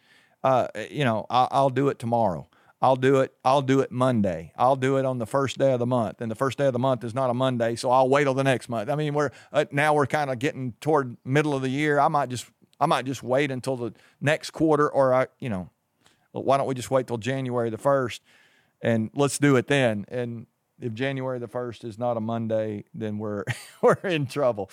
Uh, 0.42 0.68
you 0.90 1.04
know, 1.04 1.26
I, 1.30 1.48
I'll 1.50 1.70
do 1.70 1.88
it 1.88 1.98
tomorrow. 1.98 2.48
I'll 2.82 2.96
do 2.96 3.20
it. 3.20 3.32
I'll 3.44 3.62
do 3.62 3.80
it 3.80 3.90
Monday. 3.90 4.52
I'll 4.56 4.76
do 4.76 4.98
it 4.98 5.06
on 5.06 5.16
the 5.16 5.24
first 5.24 5.56
day 5.56 5.72
of 5.72 5.78
the 5.78 5.86
month, 5.86 6.20
and 6.20 6.30
the 6.30 6.34
first 6.34 6.58
day 6.58 6.66
of 6.66 6.74
the 6.74 6.78
month 6.78 7.02
is 7.02 7.14
not 7.14 7.30
a 7.30 7.34
Monday, 7.34 7.76
so 7.76 7.90
I'll 7.90 8.10
wait 8.10 8.24
till 8.24 8.34
the 8.34 8.44
next 8.44 8.68
month. 8.68 8.90
I 8.90 8.94
mean, 8.94 9.14
we're 9.14 9.30
uh, 9.54 9.64
now 9.70 9.94
we're 9.94 10.06
kind 10.06 10.30
of 10.30 10.38
getting 10.38 10.74
toward 10.82 11.16
middle 11.24 11.54
of 11.54 11.62
the 11.62 11.70
year. 11.70 11.98
I 11.98 12.08
might 12.08 12.28
just 12.28 12.44
I 12.78 12.84
might 12.84 13.06
just 13.06 13.22
wait 13.22 13.50
until 13.50 13.76
the 13.76 13.94
next 14.20 14.50
quarter, 14.50 14.86
or 14.86 15.14
I, 15.14 15.28
you 15.38 15.48
know, 15.48 15.70
why 16.42 16.56
don't 16.56 16.66
we 16.66 16.74
just 16.74 16.90
wait 16.90 17.06
till 17.06 17.18
January 17.18 17.70
the 17.70 17.78
first, 17.78 18.22
and 18.82 19.10
let's 19.14 19.38
do 19.38 19.56
it 19.56 19.68
then. 19.68 20.04
And 20.08 20.46
if 20.80 20.92
January 20.94 21.38
the 21.38 21.48
first 21.48 21.84
is 21.84 21.98
not 21.98 22.16
a 22.16 22.20
Monday, 22.20 22.84
then 22.94 23.18
we're 23.18 23.44
we're 23.82 23.94
in 23.94 24.26
trouble. 24.26 24.70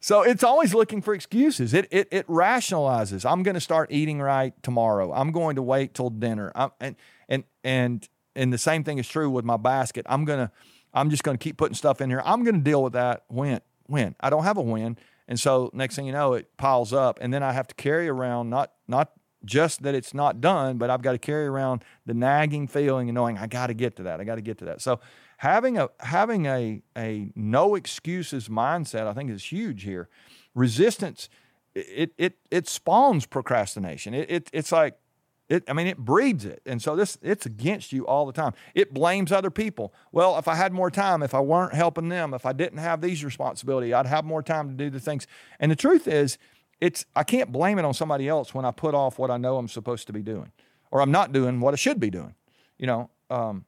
So 0.00 0.22
it's 0.22 0.44
always 0.44 0.74
looking 0.74 1.02
for 1.02 1.14
excuses. 1.14 1.74
It 1.74 1.88
it, 1.90 2.08
it 2.10 2.26
rationalizes. 2.28 3.28
I'm 3.28 3.42
going 3.42 3.54
to 3.54 3.60
start 3.60 3.90
eating 3.90 4.20
right 4.20 4.54
tomorrow. 4.62 5.12
I'm 5.12 5.32
going 5.32 5.56
to 5.56 5.62
wait 5.62 5.94
till 5.94 6.10
dinner. 6.10 6.52
I'm, 6.54 6.70
and 6.80 6.96
and 7.28 7.44
and 7.64 8.08
and 8.36 8.52
the 8.52 8.58
same 8.58 8.84
thing 8.84 8.98
is 8.98 9.08
true 9.08 9.28
with 9.28 9.44
my 9.44 9.56
basket. 9.56 10.06
I'm 10.08 10.24
gonna 10.24 10.52
I'm 10.94 11.10
just 11.10 11.24
gonna 11.24 11.38
keep 11.38 11.56
putting 11.56 11.74
stuff 11.74 12.00
in 12.00 12.10
here. 12.10 12.22
I'm 12.24 12.44
gonna 12.44 12.58
deal 12.58 12.82
with 12.82 12.92
that 12.92 13.24
when 13.28 13.60
when 13.86 14.14
I 14.20 14.30
don't 14.30 14.44
have 14.44 14.56
a 14.56 14.62
win. 14.62 14.96
And 15.26 15.38
so 15.38 15.70
next 15.74 15.96
thing 15.96 16.06
you 16.06 16.12
know, 16.12 16.32
it 16.34 16.56
piles 16.56 16.92
up, 16.92 17.18
and 17.20 17.34
then 17.34 17.42
I 17.42 17.52
have 17.52 17.66
to 17.68 17.74
carry 17.74 18.08
around 18.08 18.48
not 18.48 18.72
not 18.86 19.12
just 19.44 19.82
that 19.82 19.94
it's 19.94 20.12
not 20.14 20.40
done, 20.40 20.78
but 20.78 20.90
I've 20.90 21.02
got 21.02 21.12
to 21.12 21.18
carry 21.18 21.46
around 21.46 21.84
the 22.06 22.14
nagging 22.14 22.66
feeling 22.68 23.08
and 23.08 23.14
knowing 23.14 23.38
I 23.38 23.46
got 23.46 23.68
to 23.68 23.74
get 23.74 23.96
to 23.96 24.02
that. 24.04 24.20
I 24.20 24.24
got 24.24 24.36
to 24.36 24.42
get 24.42 24.58
to 24.58 24.64
that. 24.66 24.80
So 24.80 25.00
having 25.38 25.78
a 25.78 25.88
having 26.00 26.46
a 26.46 26.82
a 26.96 27.30
no 27.34 27.74
excuses 27.74 28.48
mindset, 28.48 29.06
I 29.06 29.12
think, 29.12 29.30
is 29.30 29.44
huge 29.44 29.84
here. 29.84 30.08
Resistance, 30.54 31.28
it 31.74 32.12
it 32.18 32.38
it 32.50 32.68
spawns 32.68 33.26
procrastination. 33.26 34.14
It, 34.14 34.30
it 34.30 34.50
it's 34.52 34.72
like 34.72 34.98
It, 35.48 35.64
I 35.66 35.72
mean, 35.72 35.86
it 35.86 35.96
breeds 35.96 36.44
it. 36.44 36.60
And 36.66 36.82
so 36.82 36.94
this, 36.94 37.16
it's 37.22 37.46
against 37.46 37.90
you 37.92 38.06
all 38.06 38.26
the 38.26 38.34
time. 38.34 38.52
It 38.74 38.92
blames 38.92 39.32
other 39.32 39.50
people. 39.50 39.94
Well, 40.12 40.36
if 40.38 40.46
I 40.46 40.54
had 40.56 40.72
more 40.72 40.90
time, 40.90 41.22
if 41.22 41.32
I 41.32 41.40
weren't 41.40 41.72
helping 41.72 42.10
them, 42.10 42.34
if 42.34 42.44
I 42.44 42.52
didn't 42.52 42.80
have 42.80 43.00
these 43.00 43.24
responsibility, 43.24 43.94
I'd 43.94 44.06
have 44.06 44.26
more 44.26 44.42
time 44.42 44.68
to 44.68 44.74
do 44.74 44.90
the 44.90 45.00
things. 45.00 45.26
And 45.58 45.70
the 45.70 45.76
truth 45.76 46.06
is, 46.06 46.36
it's, 46.80 47.04
I 47.14 47.24
can't 47.24 47.50
blame 47.50 47.78
it 47.78 47.84
on 47.84 47.94
somebody 47.94 48.28
else 48.28 48.54
when 48.54 48.64
I 48.64 48.70
put 48.70 48.94
off 48.94 49.18
what 49.18 49.30
I 49.30 49.36
know 49.36 49.58
I'm 49.58 49.68
supposed 49.68 50.06
to 50.08 50.12
be 50.12 50.22
doing, 50.22 50.52
or 50.90 51.00
I'm 51.00 51.10
not 51.10 51.32
doing 51.32 51.60
what 51.60 51.74
I 51.74 51.76
should 51.76 52.00
be 52.00 52.10
doing. 52.10 52.34
You 52.78 52.86
know, 52.86 53.10
um, 53.30 53.64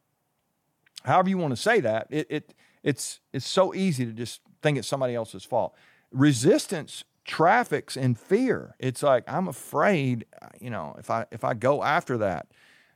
however 1.04 1.28
you 1.28 1.38
want 1.38 1.52
to 1.52 1.60
say 1.60 1.80
that, 1.80 2.06
it, 2.10 2.26
it, 2.30 2.54
it's, 2.82 3.20
it's 3.32 3.46
so 3.46 3.74
easy 3.74 4.06
to 4.06 4.12
just 4.12 4.40
think 4.62 4.78
it's 4.78 4.88
somebody 4.88 5.14
else's 5.14 5.44
fault. 5.44 5.74
Resistance 6.12 7.04
traffics 7.24 7.96
in 7.96 8.14
fear. 8.14 8.74
It's 8.78 9.02
like 9.02 9.24
I'm 9.28 9.48
afraid, 9.48 10.26
you 10.60 10.70
know, 10.70 10.96
if 10.98 11.10
I 11.10 11.26
if 11.30 11.44
I 11.44 11.54
go 11.54 11.82
after 11.82 12.18
that, 12.18 12.48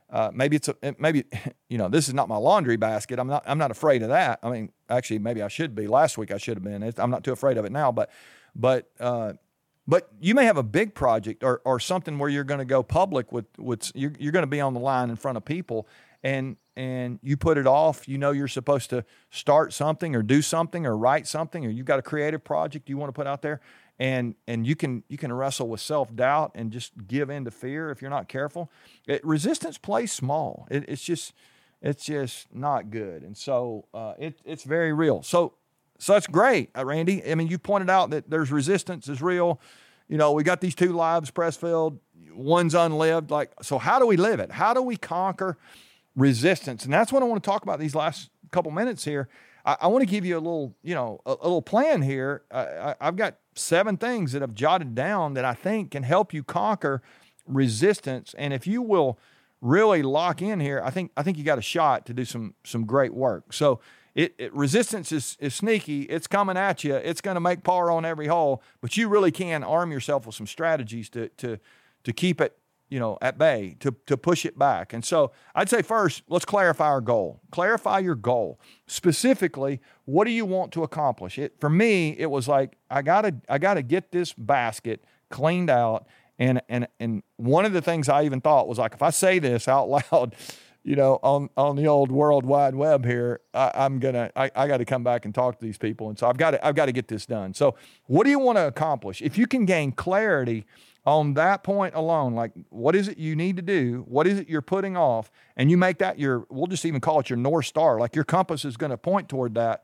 uh, 0.09 0.31
maybe 0.33 0.55
it's 0.57 0.67
a 0.67 0.75
maybe 0.99 1.23
you 1.69 1.77
know 1.77 1.87
this 1.87 2.07
is 2.07 2.13
not 2.13 2.27
my 2.27 2.37
laundry 2.37 2.75
basket. 2.75 3.19
I'm 3.19 3.27
not 3.27 3.43
I'm 3.45 3.57
not 3.57 3.71
afraid 3.71 4.03
of 4.03 4.09
that. 4.09 4.39
I 4.43 4.49
mean, 4.49 4.71
actually, 4.89 5.19
maybe 5.19 5.41
I 5.41 5.47
should 5.47 5.73
be. 5.73 5.87
Last 5.87 6.17
week 6.17 6.31
I 6.31 6.37
should 6.37 6.57
have 6.57 6.63
been. 6.63 6.93
I'm 6.97 7.09
not 7.09 7.23
too 7.23 7.31
afraid 7.31 7.57
of 7.57 7.65
it 7.65 7.71
now, 7.71 7.91
but 7.91 8.09
but 8.55 8.89
uh, 8.99 9.33
but 9.87 10.09
you 10.19 10.33
may 10.35 10.45
have 10.45 10.57
a 10.57 10.63
big 10.63 10.93
project 10.93 11.43
or 11.43 11.61
or 11.65 11.79
something 11.79 12.17
where 12.17 12.29
you're 12.29 12.43
going 12.43 12.59
to 12.59 12.65
go 12.65 12.83
public 12.83 13.31
with 13.31 13.45
with 13.57 13.91
you're, 13.95 14.13
you're 14.19 14.31
going 14.31 14.43
to 14.43 14.47
be 14.47 14.61
on 14.61 14.73
the 14.73 14.79
line 14.79 15.09
in 15.09 15.15
front 15.15 15.37
of 15.37 15.45
people 15.45 15.87
and 16.23 16.57
and 16.75 17.19
you 17.23 17.37
put 17.37 17.57
it 17.57 17.67
off 17.67 18.07
you 18.07 18.17
know 18.17 18.31
you're 18.31 18.47
supposed 18.47 18.89
to 18.89 19.05
start 19.29 19.73
something 19.73 20.15
or 20.15 20.21
do 20.21 20.41
something 20.41 20.85
or 20.85 20.97
write 20.97 21.27
something 21.27 21.65
or 21.65 21.69
you've 21.69 21.85
got 21.85 21.99
a 21.99 22.03
creative 22.03 22.43
project 22.43 22.89
you 22.89 22.97
want 22.97 23.09
to 23.09 23.13
put 23.13 23.27
out 23.27 23.41
there 23.41 23.61
and 23.99 24.35
and 24.47 24.67
you 24.67 24.75
can 24.75 25.03
you 25.07 25.17
can 25.17 25.31
wrestle 25.31 25.67
with 25.69 25.79
self-doubt 25.79 26.51
and 26.55 26.71
just 26.71 26.91
give 27.07 27.29
in 27.29 27.45
to 27.45 27.51
fear 27.51 27.91
if 27.91 28.01
you're 28.01 28.11
not 28.11 28.27
careful. 28.27 28.69
It, 29.07 29.23
resistance 29.25 29.77
plays 29.77 30.11
small. 30.11 30.67
It, 30.69 30.85
it's 30.89 31.03
just 31.03 31.33
it's 31.81 32.05
just 32.05 32.53
not 32.53 32.89
good. 32.89 33.23
And 33.23 33.37
so 33.37 33.85
uh, 33.93 34.13
it, 34.17 34.39
it's 34.43 34.63
very 34.63 34.91
real. 34.91 35.21
So 35.23 35.53
so 35.97 36.13
that's 36.13 36.27
great 36.27 36.69
uh, 36.77 36.85
randy 36.85 37.23
i 37.29 37.35
mean 37.35 37.47
you 37.47 37.57
pointed 37.57 37.89
out 37.89 38.09
that 38.09 38.29
there's 38.29 38.51
resistance 38.51 39.07
is 39.07 39.21
real 39.21 39.59
you 40.07 40.17
know 40.17 40.31
we 40.31 40.43
got 40.43 40.61
these 40.61 40.75
two 40.75 40.93
lives 40.93 41.31
pressfield 41.31 41.99
one's 42.33 42.75
unlived 42.75 43.31
like 43.31 43.51
so 43.61 43.77
how 43.77 43.99
do 43.99 44.05
we 44.05 44.17
live 44.17 44.39
it 44.39 44.51
how 44.51 44.73
do 44.73 44.81
we 44.81 44.95
conquer 44.97 45.57
resistance 46.15 46.85
and 46.85 46.93
that's 46.93 47.11
what 47.11 47.23
i 47.23 47.25
want 47.25 47.41
to 47.41 47.49
talk 47.49 47.63
about 47.63 47.79
these 47.79 47.95
last 47.95 48.29
couple 48.51 48.71
minutes 48.71 49.03
here 49.03 49.29
I, 49.65 49.77
I 49.81 49.87
want 49.87 50.03
to 50.03 50.05
give 50.05 50.25
you 50.25 50.35
a 50.35 50.39
little, 50.39 50.75
you 50.83 50.93
know, 50.93 51.19
a, 51.25 51.31
a 51.31 51.43
little 51.43 51.61
plan 51.61 52.01
here. 52.01 52.43
I, 52.51 52.95
I've 53.01 53.15
got 53.15 53.37
seven 53.55 53.97
things 53.97 54.31
that 54.33 54.43
I've 54.43 54.53
jotted 54.53 54.95
down 54.95 55.33
that 55.33 55.43
I 55.45 55.53
think 55.53 55.91
can 55.91 56.03
help 56.03 56.33
you 56.33 56.43
conquer 56.43 57.01
resistance. 57.47 58.35
And 58.37 58.53
if 58.53 58.67
you 58.67 58.81
will 58.81 59.17
really 59.61 60.03
lock 60.03 60.41
in 60.41 60.59
here, 60.59 60.81
I 60.83 60.91
think 60.91 61.11
I 61.17 61.23
think 61.23 61.37
you 61.37 61.43
got 61.43 61.57
a 61.57 61.63
shot 61.63 62.05
to 62.05 62.13
do 62.13 62.25
some 62.25 62.53
some 62.63 62.85
great 62.85 63.13
work. 63.13 63.51
So 63.51 63.79
it, 64.15 64.33
it, 64.37 64.53
resistance 64.53 65.11
is, 65.11 65.37
is 65.39 65.53
sneaky. 65.53 66.03
It's 66.03 66.25
coming 66.25 66.57
at 66.57 66.83
you. 66.83 66.95
It's 66.95 67.21
going 67.21 67.35
to 67.35 67.41
make 67.41 67.63
par 67.63 67.91
on 67.91 68.05
every 68.05 68.27
hole, 68.27 68.63
but 68.81 68.97
you 68.97 69.09
really 69.09 69.31
can 69.31 69.63
arm 69.63 69.91
yourself 69.91 70.25
with 70.25 70.35
some 70.35 70.47
strategies 70.47 71.09
to 71.09 71.29
to 71.29 71.59
to 72.03 72.13
keep 72.13 72.39
it 72.39 72.57
you 72.89 72.99
know, 72.99 73.17
at 73.21 73.37
bay 73.37 73.75
to, 73.79 73.95
to 74.05 74.15
push 74.15 74.45
it 74.45 74.57
back. 74.57 74.93
And 74.93 75.03
so 75.03 75.31
I'd 75.55 75.69
say 75.69 75.81
first, 75.81 76.23
let's 76.29 76.45
clarify 76.45 76.85
our 76.85 77.01
goal. 77.01 77.41
Clarify 77.51 77.99
your 77.99 78.15
goal. 78.15 78.59
Specifically, 78.85 79.81
what 80.05 80.25
do 80.25 80.31
you 80.31 80.45
want 80.45 80.71
to 80.73 80.83
accomplish? 80.83 81.39
It 81.39 81.55
for 81.59 81.69
me, 81.69 82.15
it 82.17 82.27
was 82.27 82.47
like 82.47 82.77
I 82.89 83.01
gotta 83.01 83.35
I 83.49 83.57
gotta 83.57 83.81
get 83.81 84.11
this 84.11 84.33
basket 84.33 85.03
cleaned 85.29 85.69
out. 85.69 86.07
And 86.37 86.61
and 86.69 86.87
and 86.99 87.23
one 87.37 87.65
of 87.65 87.73
the 87.73 87.81
things 87.81 88.07
I 88.07 88.23
even 88.23 88.41
thought 88.41 88.67
was 88.67 88.77
like 88.77 88.93
if 88.93 89.01
I 89.01 89.09
say 89.09 89.39
this 89.39 89.67
out 89.67 89.89
loud, 90.11 90.35
you 90.85 90.95
know, 90.95 91.19
on 91.23 91.49
on 91.57 91.75
the 91.75 91.87
old 91.87 92.11
World 92.11 92.45
Wide 92.45 92.75
Web 92.75 93.05
here, 93.05 93.41
I, 93.53 93.71
am 93.85 93.99
gonna 93.99 94.31
I, 94.35 94.51
I 94.55 94.67
got 94.67 94.77
to 94.77 94.85
come 94.85 95.03
back 95.03 95.25
and 95.25 95.33
talk 95.33 95.59
to 95.59 95.65
these 95.65 95.79
people, 95.79 96.09
and 96.09 96.17
so 96.17 96.27
I've 96.27 96.37
got 96.37 96.51
to 96.51 96.65
I've 96.65 96.75
got 96.75 96.85
to 96.85 96.91
get 96.91 97.07
this 97.07 97.25
done. 97.25 97.53
So, 97.55 97.75
what 98.05 98.23
do 98.23 98.29
you 98.29 98.39
want 98.39 98.59
to 98.59 98.67
accomplish? 98.67 99.21
If 99.21 99.37
you 99.37 99.47
can 99.47 99.65
gain 99.65 99.91
clarity 99.91 100.65
on 101.05 101.35
that 101.35 101.63
point 101.63 101.95
alone, 101.95 102.33
like 102.33 102.51
what 102.69 102.95
is 102.95 103.07
it 103.07 103.17
you 103.17 103.35
need 103.35 103.55
to 103.55 103.61
do? 103.61 104.05
What 104.07 104.27
is 104.27 104.39
it 104.39 104.49
you're 104.49 104.61
putting 104.61 104.97
off? 104.97 105.31
And 105.55 105.69
you 105.69 105.77
make 105.77 105.99
that 105.99 106.17
your, 106.17 106.45
we'll 106.49 106.67
just 106.67 106.85
even 106.85 106.99
call 106.99 107.19
it 107.19 107.29
your 107.29 107.37
North 107.37 107.65
Star. 107.65 107.99
Like 107.99 108.15
your 108.15 108.23
compass 108.23 108.65
is 108.65 108.75
going 108.75 108.89
to 108.89 108.97
point 108.97 109.29
toward 109.29 109.53
that. 109.55 109.83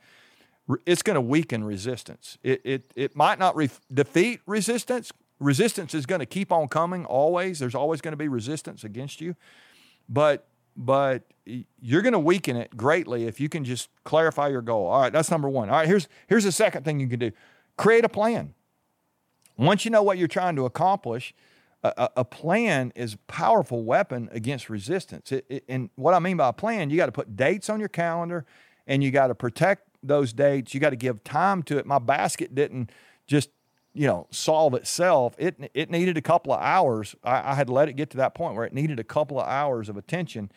It's 0.86 1.04
going 1.04 1.16
to 1.16 1.22
weaken 1.22 1.64
resistance. 1.64 2.38
It, 2.44 2.62
it, 2.64 2.92
it 2.96 3.16
might 3.16 3.38
not 3.38 3.56
re- 3.56 3.70
defeat 3.94 4.42
resistance. 4.46 5.12
Resistance 5.40 5.94
is 5.94 6.06
going 6.06 6.20
to 6.20 6.26
keep 6.26 6.52
on 6.52 6.68
coming 6.68 7.06
always. 7.06 7.60
There's 7.60 7.76
always 7.76 8.02
going 8.02 8.14
to 8.14 8.18
be 8.18 8.28
resistance 8.28 8.84
against 8.84 9.22
you. 9.22 9.36
But, 10.10 10.48
but 10.76 11.24
you're 11.46 12.02
going 12.02 12.14
to 12.14 12.20
weaken 12.20 12.56
it 12.56 12.76
greatly 12.78 13.26
if 13.26 13.40
you 13.40 13.50
can 13.50 13.66
just 13.66 13.90
clarify 14.04 14.48
your 14.48 14.62
goal. 14.62 14.88
All 14.88 15.02
right, 15.02 15.12
that's 15.12 15.32
number 15.32 15.50
one. 15.50 15.70
All 15.70 15.76
right, 15.76 15.88
here's, 15.88 16.08
here's 16.28 16.44
the 16.44 16.52
second 16.52 16.86
thing 16.86 17.00
you 17.00 17.08
can 17.08 17.20
do 17.20 17.32
create 17.78 18.06
a 18.06 18.10
plan 18.10 18.54
once 19.62 19.86
you 19.86 19.92
know 19.92 20.02
what 20.02 20.18
you're 20.18 20.28
trying 20.28 20.56
to 20.56 20.66
accomplish, 20.66 21.34
a, 21.84 22.10
a 22.18 22.26
plan 22.26 22.92
is 22.96 23.14
a 23.14 23.18
powerful 23.20 23.84
weapon 23.84 24.28
against 24.32 24.70
resistance. 24.70 25.32
It, 25.32 25.46
it, 25.50 25.64
and 25.68 25.90
what 25.96 26.14
I 26.14 26.20
mean 26.20 26.38
by 26.38 26.50
a 26.50 26.54
plan, 26.54 26.90
you 26.90 26.98
got 26.98 27.08
to 27.08 27.12
put 27.12 27.36
dates 27.36 27.70
on 27.70 27.80
your 27.80 27.90
calendar 27.90 28.46
and 28.88 29.04
you 29.04 29.12
got 29.12 29.28
to 29.28 29.36
protect 29.36 29.88
those 30.02 30.34
dates. 30.34 30.74
You 30.74 30.80
got 30.80 30.92
to 30.92 30.96
give 30.96 31.24
time 31.24 31.64
to 31.64 31.78
it. 31.78 31.86
My 31.86 32.00
basket 32.00 32.56
didn't 32.56 32.92
just 33.28 33.50
you 33.94 34.08
know 34.08 34.28
solve 34.32 34.74
itself 34.74 35.36
it 35.38 35.72
it 35.74 35.90
needed 35.90 36.18
a 36.18 36.22
couple 36.22 36.54
of 36.54 36.62
hours 36.62 37.16
I, 37.24 37.52
I, 37.52 37.56
had 37.56 37.70
let 37.70 37.90
it 37.90 37.94
get 37.94 38.10
to 38.12 38.18
that 38.18 38.34
point 38.34 38.56
where 38.56 38.66
it 38.66 38.74
needed 38.74 39.00
a 39.00 39.04
couple 39.04 39.40
of 39.40 39.48
hours 39.48 39.90
of 39.90 39.98
attention 39.98 40.52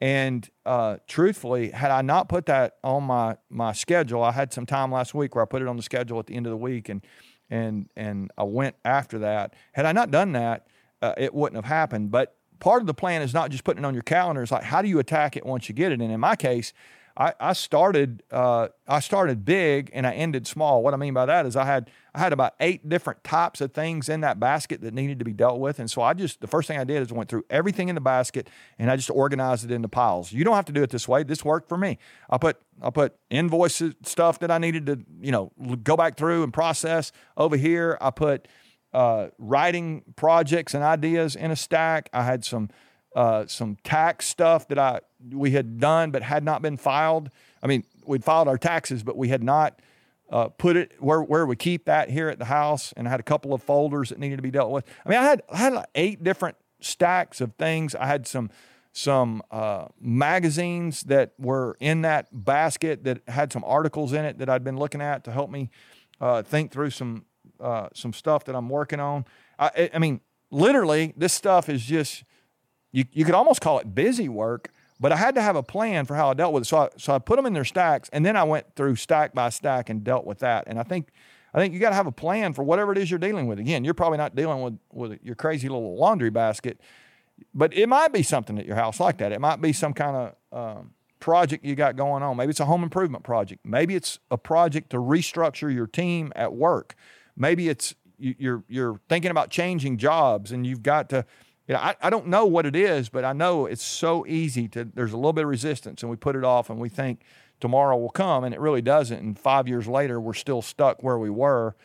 and 0.00 0.48
uh, 0.64 0.96
truthfully 1.06 1.70
had 1.70 1.90
i 1.90 2.00
not 2.00 2.28
put 2.28 2.46
that 2.46 2.76
on 2.82 3.04
my 3.04 3.36
my 3.50 3.72
schedule 3.72 4.22
i 4.22 4.32
had 4.32 4.52
some 4.52 4.64
time 4.64 4.90
last 4.90 5.14
week 5.14 5.34
where 5.34 5.42
i 5.42 5.46
put 5.46 5.60
it 5.60 5.68
on 5.68 5.76
the 5.76 5.82
schedule 5.82 6.18
at 6.18 6.26
the 6.26 6.34
end 6.34 6.46
of 6.46 6.50
the 6.50 6.56
week 6.56 6.88
and 6.88 7.02
and 7.50 7.90
and 7.96 8.30
I 8.38 8.44
went 8.44 8.76
after 8.84 9.18
that. 9.20 9.54
Had 9.72 9.84
I 9.84 9.92
not 9.92 10.10
done 10.10 10.32
that, 10.32 10.66
uh, 11.02 11.14
it 11.18 11.34
wouldn't 11.34 11.56
have 11.56 11.70
happened. 11.70 12.10
But 12.10 12.36
part 12.60 12.80
of 12.80 12.86
the 12.86 12.94
plan 12.94 13.22
is 13.22 13.34
not 13.34 13.50
just 13.50 13.64
putting 13.64 13.84
it 13.84 13.86
on 13.86 13.94
your 13.94 14.02
calendar. 14.02 14.42
It's 14.42 14.52
like 14.52 14.64
how 14.64 14.80
do 14.80 14.88
you 14.88 14.98
attack 14.98 15.36
it 15.36 15.44
once 15.44 15.68
you 15.68 15.74
get 15.74 15.92
it? 15.92 16.00
And 16.00 16.10
in 16.10 16.20
my 16.20 16.36
case, 16.36 16.72
I, 17.20 17.52
started 17.52 18.22
uh, 18.30 18.68
I 18.88 19.00
started 19.00 19.44
big 19.44 19.90
and 19.92 20.06
I 20.06 20.14
ended 20.14 20.46
small. 20.46 20.82
What 20.82 20.94
I 20.94 20.96
mean 20.96 21.12
by 21.12 21.26
that 21.26 21.44
is 21.44 21.54
I 21.54 21.66
had 21.66 21.90
I 22.14 22.18
had 22.18 22.32
about 22.32 22.54
eight 22.60 22.88
different 22.88 23.22
types 23.22 23.60
of 23.60 23.72
things 23.72 24.08
in 24.08 24.22
that 24.22 24.40
basket 24.40 24.80
that 24.80 24.94
needed 24.94 25.18
to 25.18 25.24
be 25.24 25.34
dealt 25.34 25.60
with, 25.60 25.78
and 25.78 25.90
so 25.90 26.00
I 26.00 26.14
just 26.14 26.40
the 26.40 26.46
first 26.46 26.66
thing 26.66 26.78
I 26.78 26.84
did 26.84 27.02
is 27.02 27.12
went 27.12 27.28
through 27.28 27.44
everything 27.50 27.90
in 27.90 27.94
the 27.94 28.00
basket 28.00 28.48
and 28.78 28.90
I 28.90 28.96
just 28.96 29.10
organized 29.10 29.64
it 29.64 29.70
into 29.70 29.86
piles. 29.86 30.32
You 30.32 30.44
don't 30.44 30.56
have 30.56 30.64
to 30.66 30.72
do 30.72 30.82
it 30.82 30.88
this 30.88 31.06
way. 31.06 31.22
This 31.22 31.44
worked 31.44 31.68
for 31.68 31.76
me. 31.76 31.98
I 32.30 32.38
put 32.38 32.56
I 32.80 32.88
put 32.88 33.14
invoices 33.28 33.94
stuff 34.02 34.38
that 34.38 34.50
I 34.50 34.56
needed 34.56 34.86
to 34.86 35.00
you 35.20 35.30
know 35.30 35.52
go 35.82 35.96
back 35.96 36.16
through 36.16 36.42
and 36.42 36.52
process 36.54 37.12
over 37.36 37.56
here. 37.56 37.98
I 38.00 38.10
put 38.12 38.48
uh, 38.94 39.28
writing 39.36 40.04
projects 40.16 40.72
and 40.72 40.82
ideas 40.82 41.36
in 41.36 41.50
a 41.50 41.56
stack. 41.56 42.08
I 42.14 42.24
had 42.24 42.46
some 42.46 42.70
uh, 43.14 43.44
some 43.46 43.76
tax 43.84 44.26
stuff 44.26 44.68
that 44.68 44.78
I 44.78 45.00
we 45.30 45.52
had 45.52 45.78
done 45.78 46.10
but 46.10 46.22
had 46.22 46.44
not 46.44 46.62
been 46.62 46.76
filed. 46.76 47.30
I 47.62 47.66
mean, 47.66 47.84
we'd 48.06 48.24
filed 48.24 48.48
our 48.48 48.58
taxes, 48.58 49.02
but 49.02 49.16
we 49.16 49.28
had 49.28 49.42
not 49.42 49.80
uh, 50.30 50.48
put 50.48 50.76
it 50.76 50.92
where 51.00 51.22
where 51.22 51.46
we 51.46 51.56
keep 51.56 51.84
that 51.86 52.10
here 52.10 52.28
at 52.28 52.38
the 52.38 52.46
house. 52.46 52.92
And 52.96 53.06
I 53.06 53.10
had 53.10 53.20
a 53.20 53.24
couple 53.24 53.52
of 53.52 53.62
folders 53.62 54.10
that 54.10 54.18
needed 54.18 54.36
to 54.36 54.42
be 54.42 54.50
dealt 54.50 54.70
with. 54.70 54.84
I 55.04 55.08
mean, 55.08 55.18
I 55.18 55.24
had 55.24 55.42
I 55.50 55.56
had 55.56 55.72
like 55.72 55.88
eight 55.94 56.22
different 56.22 56.56
stacks 56.80 57.40
of 57.40 57.54
things. 57.54 57.94
I 57.94 58.06
had 58.06 58.26
some 58.26 58.50
some 58.92 59.42
uh, 59.50 59.86
magazines 60.00 61.02
that 61.02 61.32
were 61.38 61.76
in 61.80 62.02
that 62.02 62.28
basket 62.32 63.04
that 63.04 63.20
had 63.28 63.52
some 63.52 63.62
articles 63.64 64.12
in 64.12 64.24
it 64.24 64.38
that 64.38 64.48
I'd 64.48 64.64
been 64.64 64.76
looking 64.76 65.00
at 65.00 65.24
to 65.24 65.32
help 65.32 65.50
me 65.50 65.70
uh, 66.20 66.42
think 66.42 66.72
through 66.72 66.90
some 66.90 67.24
uh, 67.60 67.88
some 67.94 68.12
stuff 68.12 68.44
that 68.44 68.54
I'm 68.54 68.68
working 68.68 69.00
on. 69.00 69.26
I, 69.58 69.90
I 69.94 69.98
mean, 69.98 70.20
literally, 70.50 71.12
this 71.16 71.32
stuff 71.32 71.68
is 71.68 71.84
just 71.84 72.24
you, 72.92 73.04
you 73.12 73.24
could 73.24 73.34
almost 73.34 73.60
call 73.60 73.78
it 73.78 73.94
busy 73.94 74.28
work, 74.28 74.72
but 75.00 75.12
I 75.12 75.16
had 75.16 75.34
to 75.36 75.42
have 75.42 75.56
a 75.56 75.62
plan 75.62 76.04
for 76.04 76.14
how 76.14 76.30
I 76.30 76.34
dealt 76.34 76.52
with 76.52 76.64
it. 76.64 76.66
So 76.66 76.76
I, 76.76 76.88
so 76.98 77.14
I 77.14 77.18
put 77.18 77.36
them 77.36 77.46
in 77.46 77.54
their 77.54 77.64
stacks 77.64 78.10
and 78.12 78.24
then 78.24 78.36
I 78.36 78.44
went 78.44 78.66
through 78.76 78.96
stack 78.96 79.34
by 79.34 79.48
stack 79.48 79.88
and 79.88 80.04
dealt 80.04 80.26
with 80.26 80.40
that. 80.40 80.64
And 80.66 80.78
I 80.78 80.82
think, 80.82 81.08
I 81.54 81.58
think 81.58 81.72
you 81.72 81.80
got 81.80 81.88
to 81.88 81.96
have 81.96 82.06
a 82.06 82.12
plan 82.12 82.52
for 82.52 82.62
whatever 82.62 82.92
it 82.92 82.98
is 82.98 83.10
you're 83.10 83.18
dealing 83.18 83.46
with. 83.46 83.58
Again, 83.58 83.82
you're 83.82 83.94
probably 83.94 84.18
not 84.18 84.36
dealing 84.36 84.60
with, 84.62 84.78
with 84.92 85.18
your 85.22 85.34
crazy 85.34 85.68
little 85.68 85.96
laundry 85.96 86.30
basket, 86.30 86.78
but 87.54 87.72
it 87.74 87.88
might 87.88 88.12
be 88.12 88.22
something 88.22 88.58
at 88.58 88.66
your 88.66 88.76
house 88.76 89.00
like 89.00 89.16
that. 89.18 89.32
It 89.32 89.40
might 89.40 89.62
be 89.62 89.72
some 89.72 89.94
kind 89.94 90.34
of 90.52 90.76
um, 90.78 90.90
project 91.18 91.64
you 91.64 91.74
got 91.74 91.96
going 91.96 92.22
on. 92.22 92.36
Maybe 92.36 92.50
it's 92.50 92.60
a 92.60 92.66
home 92.66 92.82
improvement 92.82 93.24
project. 93.24 93.64
Maybe 93.64 93.94
it's 93.94 94.18
a 94.30 94.36
project 94.36 94.90
to 94.90 94.98
restructure 94.98 95.72
your 95.72 95.86
team 95.86 96.30
at 96.36 96.52
work. 96.52 96.94
Maybe 97.36 97.70
it's 97.70 97.94
you're 98.18 98.64
you're 98.68 99.00
thinking 99.08 99.30
about 99.30 99.48
changing 99.48 99.96
jobs 99.96 100.52
and 100.52 100.66
you've 100.66 100.82
got 100.82 101.08
to 101.08 101.24
you 101.70 101.76
know, 101.76 101.82
I, 101.82 101.94
I 102.02 102.10
don't 102.10 102.26
know 102.26 102.46
what 102.46 102.66
it 102.66 102.74
is, 102.74 103.08
but 103.08 103.24
I 103.24 103.32
know 103.32 103.66
it's 103.66 103.84
so 103.84 104.26
easy 104.26 104.66
to, 104.70 104.84
there's 104.92 105.12
a 105.12 105.16
little 105.16 105.32
bit 105.32 105.44
of 105.44 105.50
resistance 105.50 106.02
and 106.02 106.10
we 106.10 106.16
put 106.16 106.34
it 106.34 106.42
off 106.42 106.68
and 106.68 106.80
we 106.80 106.88
think 106.88 107.20
tomorrow 107.60 107.96
will 107.96 108.10
come 108.10 108.42
and 108.42 108.52
it 108.52 108.58
really 108.58 108.82
doesn't. 108.82 109.16
And 109.16 109.38
five 109.38 109.68
years 109.68 109.86
later, 109.86 110.20
we're 110.20 110.34
still 110.34 110.62
stuck 110.62 111.04
where 111.04 111.16
we 111.16 111.30
were. 111.30 111.76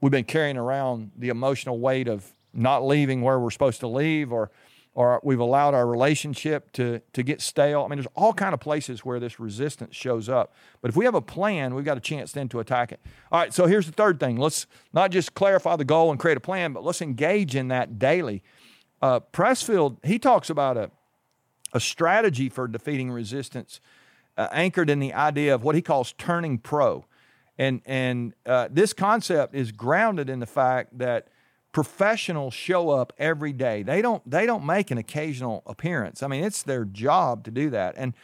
We've 0.00 0.10
been 0.10 0.24
carrying 0.24 0.56
around 0.56 1.12
the 1.16 1.28
emotional 1.28 1.78
weight 1.78 2.08
of 2.08 2.34
not 2.52 2.84
leaving 2.84 3.22
where 3.22 3.38
we're 3.38 3.52
supposed 3.52 3.78
to 3.78 3.86
leave 3.86 4.32
or, 4.32 4.50
or 4.92 5.20
we've 5.22 5.38
allowed 5.38 5.72
our 5.72 5.86
relationship 5.86 6.72
to 6.72 7.00
to 7.12 7.22
get 7.22 7.40
stale. 7.40 7.84
I 7.84 7.88
mean, 7.88 7.98
there's 7.98 8.08
all 8.16 8.32
kind 8.32 8.52
of 8.52 8.58
places 8.58 9.04
where 9.04 9.20
this 9.20 9.38
resistance 9.38 9.94
shows 9.94 10.28
up. 10.28 10.52
But 10.80 10.88
if 10.88 10.96
we 10.96 11.04
have 11.04 11.14
a 11.14 11.20
plan, 11.20 11.76
we've 11.76 11.84
got 11.84 11.96
a 11.96 12.00
chance 12.00 12.32
then 12.32 12.48
to 12.48 12.58
attack 12.58 12.90
it. 12.90 12.98
All 13.30 13.38
right, 13.38 13.54
so 13.54 13.66
here's 13.66 13.86
the 13.86 13.92
third 13.92 14.18
thing. 14.18 14.36
Let's 14.36 14.66
not 14.92 15.12
just 15.12 15.34
clarify 15.34 15.76
the 15.76 15.84
goal 15.84 16.10
and 16.10 16.18
create 16.18 16.36
a 16.36 16.40
plan, 16.40 16.72
but 16.72 16.82
let's 16.82 17.00
engage 17.00 17.54
in 17.54 17.68
that 17.68 18.00
daily. 18.00 18.42
Uh, 19.00 19.20
Pressfield, 19.20 20.04
he 20.04 20.18
talks 20.18 20.50
about 20.50 20.76
a 20.76 20.90
a 21.72 21.80
strategy 21.80 22.48
for 22.48 22.66
defeating 22.66 23.10
resistance 23.10 23.80
uh, 24.36 24.48
anchored 24.52 24.88
in 24.88 25.00
the 25.00 25.12
idea 25.12 25.54
of 25.54 25.62
what 25.62 25.74
he 25.74 25.82
calls 25.82 26.12
turning 26.16 26.58
pro. 26.58 27.04
And, 27.58 27.82
and 27.86 28.34
uh, 28.46 28.68
this 28.70 28.92
concept 28.92 29.54
is 29.54 29.72
grounded 29.72 30.30
in 30.30 30.38
the 30.38 30.46
fact 30.46 30.96
that 30.98 31.28
professionals 31.72 32.54
show 32.54 32.90
up 32.90 33.12
every 33.18 33.52
day. 33.52 33.82
They 33.82 34.00
don't 34.00 34.28
they 34.28 34.46
don't 34.46 34.64
make 34.64 34.90
an 34.90 34.98
occasional 34.98 35.62
appearance. 35.66 36.22
I 36.22 36.28
mean, 36.28 36.44
it's 36.44 36.62
their 36.62 36.84
job 36.84 37.44
to 37.44 37.50
do 37.50 37.70
that. 37.70 37.94
And 37.98 38.14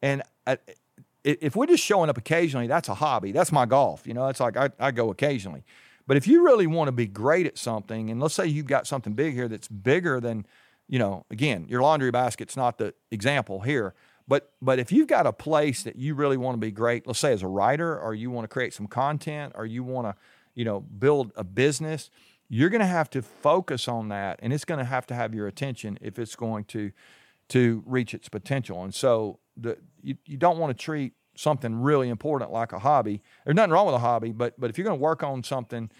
and 0.00 0.22
uh, 0.46 0.56
if 1.24 1.56
we're 1.56 1.66
just 1.66 1.82
showing 1.82 2.08
up 2.08 2.16
occasionally, 2.16 2.68
that's 2.68 2.88
a 2.88 2.94
hobby. 2.94 3.32
That's 3.32 3.50
my 3.50 3.66
golf. 3.66 4.06
You 4.06 4.14
know, 4.14 4.28
it's 4.28 4.40
like 4.40 4.56
I, 4.56 4.70
I 4.78 4.92
go 4.92 5.10
occasionally. 5.10 5.64
But 6.06 6.16
if 6.16 6.26
you 6.26 6.44
really 6.44 6.66
want 6.66 6.88
to 6.88 6.92
be 6.92 7.06
great 7.06 7.46
at 7.46 7.58
something, 7.58 8.10
and 8.10 8.20
let's 8.20 8.34
say 8.34 8.46
you've 8.46 8.66
got 8.66 8.86
something 8.86 9.14
big 9.14 9.34
here 9.34 9.48
that's 9.48 9.68
bigger 9.68 10.20
than, 10.20 10.46
you 10.88 10.98
know, 10.98 11.24
again, 11.30 11.66
your 11.68 11.82
laundry 11.82 12.10
basket's 12.10 12.56
not 12.56 12.78
the 12.78 12.94
example 13.10 13.60
here. 13.60 13.94
But 14.28 14.52
but 14.60 14.78
if 14.78 14.90
you've 14.90 15.06
got 15.06 15.26
a 15.26 15.32
place 15.32 15.82
that 15.84 15.96
you 15.96 16.14
really 16.14 16.36
want 16.36 16.54
to 16.54 16.60
be 16.60 16.72
great, 16.72 17.06
let's 17.06 17.18
say 17.18 17.32
as 17.32 17.42
a 17.42 17.48
writer, 17.48 17.98
or 17.98 18.14
you 18.14 18.30
want 18.30 18.44
to 18.44 18.48
create 18.48 18.74
some 18.74 18.86
content, 18.86 19.52
or 19.56 19.66
you 19.66 19.84
want 19.84 20.06
to, 20.08 20.14
you 20.54 20.64
know, 20.64 20.80
build 20.80 21.32
a 21.36 21.44
business, 21.44 22.10
you're 22.48 22.70
going 22.70 22.80
to 22.80 22.86
have 22.86 23.10
to 23.10 23.22
focus 23.22 23.88
on 23.88 24.08
that 24.08 24.38
and 24.42 24.52
it's 24.52 24.64
going 24.64 24.78
to 24.78 24.84
have 24.84 25.06
to 25.06 25.14
have 25.14 25.34
your 25.34 25.46
attention 25.46 25.98
if 26.00 26.18
it's 26.18 26.36
going 26.36 26.64
to 26.64 26.92
to 27.48 27.82
reach 27.86 28.12
its 28.14 28.28
potential 28.28 28.82
and 28.82 28.94
so 28.94 29.38
the 29.56 29.76
you, 30.02 30.16
you 30.26 30.36
don't 30.36 30.58
want 30.58 30.76
to 30.76 30.82
treat 30.82 31.12
something 31.36 31.80
really 31.80 32.08
important 32.08 32.50
like 32.50 32.72
a 32.72 32.78
hobby 32.78 33.22
there's 33.44 33.54
nothing 33.54 33.70
wrong 33.70 33.86
with 33.86 33.94
a 33.94 34.00
hobby 34.00 34.32
but 34.32 34.58
but 34.58 34.70
if 34.70 34.78
you're 34.78 34.84
going 34.84 34.98
to 34.98 35.02
work 35.02 35.22
on 35.22 35.42
something 35.42 35.90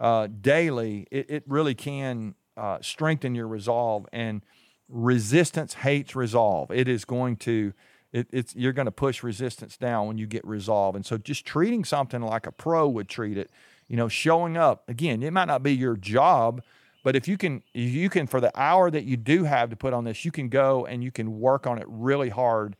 uh, 0.00 0.26
daily 0.40 1.06
it, 1.10 1.30
it 1.30 1.44
really 1.46 1.74
can 1.74 2.34
uh, 2.56 2.78
strengthen 2.80 3.34
your 3.34 3.48
resolve 3.48 4.06
and 4.12 4.42
resistance 4.88 5.74
hates 5.74 6.14
resolve 6.14 6.70
it 6.70 6.88
is 6.88 7.04
going 7.04 7.36
to 7.36 7.72
it, 8.12 8.26
it's 8.30 8.54
you're 8.54 8.74
going 8.74 8.86
to 8.86 8.92
push 8.92 9.22
resistance 9.22 9.76
down 9.76 10.06
when 10.06 10.18
you 10.18 10.26
get 10.26 10.46
resolve 10.46 10.94
and 10.94 11.06
so 11.06 11.16
just 11.16 11.46
treating 11.46 11.84
something 11.84 12.20
like 12.20 12.46
a 12.46 12.52
pro 12.52 12.88
would 12.88 13.08
treat 13.08 13.38
it 13.38 13.50
you 13.92 13.98
know, 13.98 14.08
showing 14.08 14.56
up. 14.56 14.88
Again, 14.88 15.22
it 15.22 15.32
might 15.34 15.44
not 15.44 15.62
be 15.62 15.74
your 15.76 15.98
job, 15.98 16.62
but 17.04 17.14
if 17.14 17.28
you 17.28 17.36
can, 17.36 17.62
you 17.74 18.08
can 18.08 18.26
for 18.26 18.40
the 18.40 18.50
hour 18.58 18.90
that 18.90 19.04
you 19.04 19.18
do 19.18 19.44
have 19.44 19.68
to 19.68 19.76
put 19.76 19.92
on 19.92 20.04
this, 20.04 20.24
you 20.24 20.32
can 20.32 20.48
go 20.48 20.86
and 20.86 21.04
you 21.04 21.10
can 21.10 21.38
work 21.38 21.66
on 21.66 21.78
it 21.78 21.84
really 21.86 22.30
hard. 22.30 22.74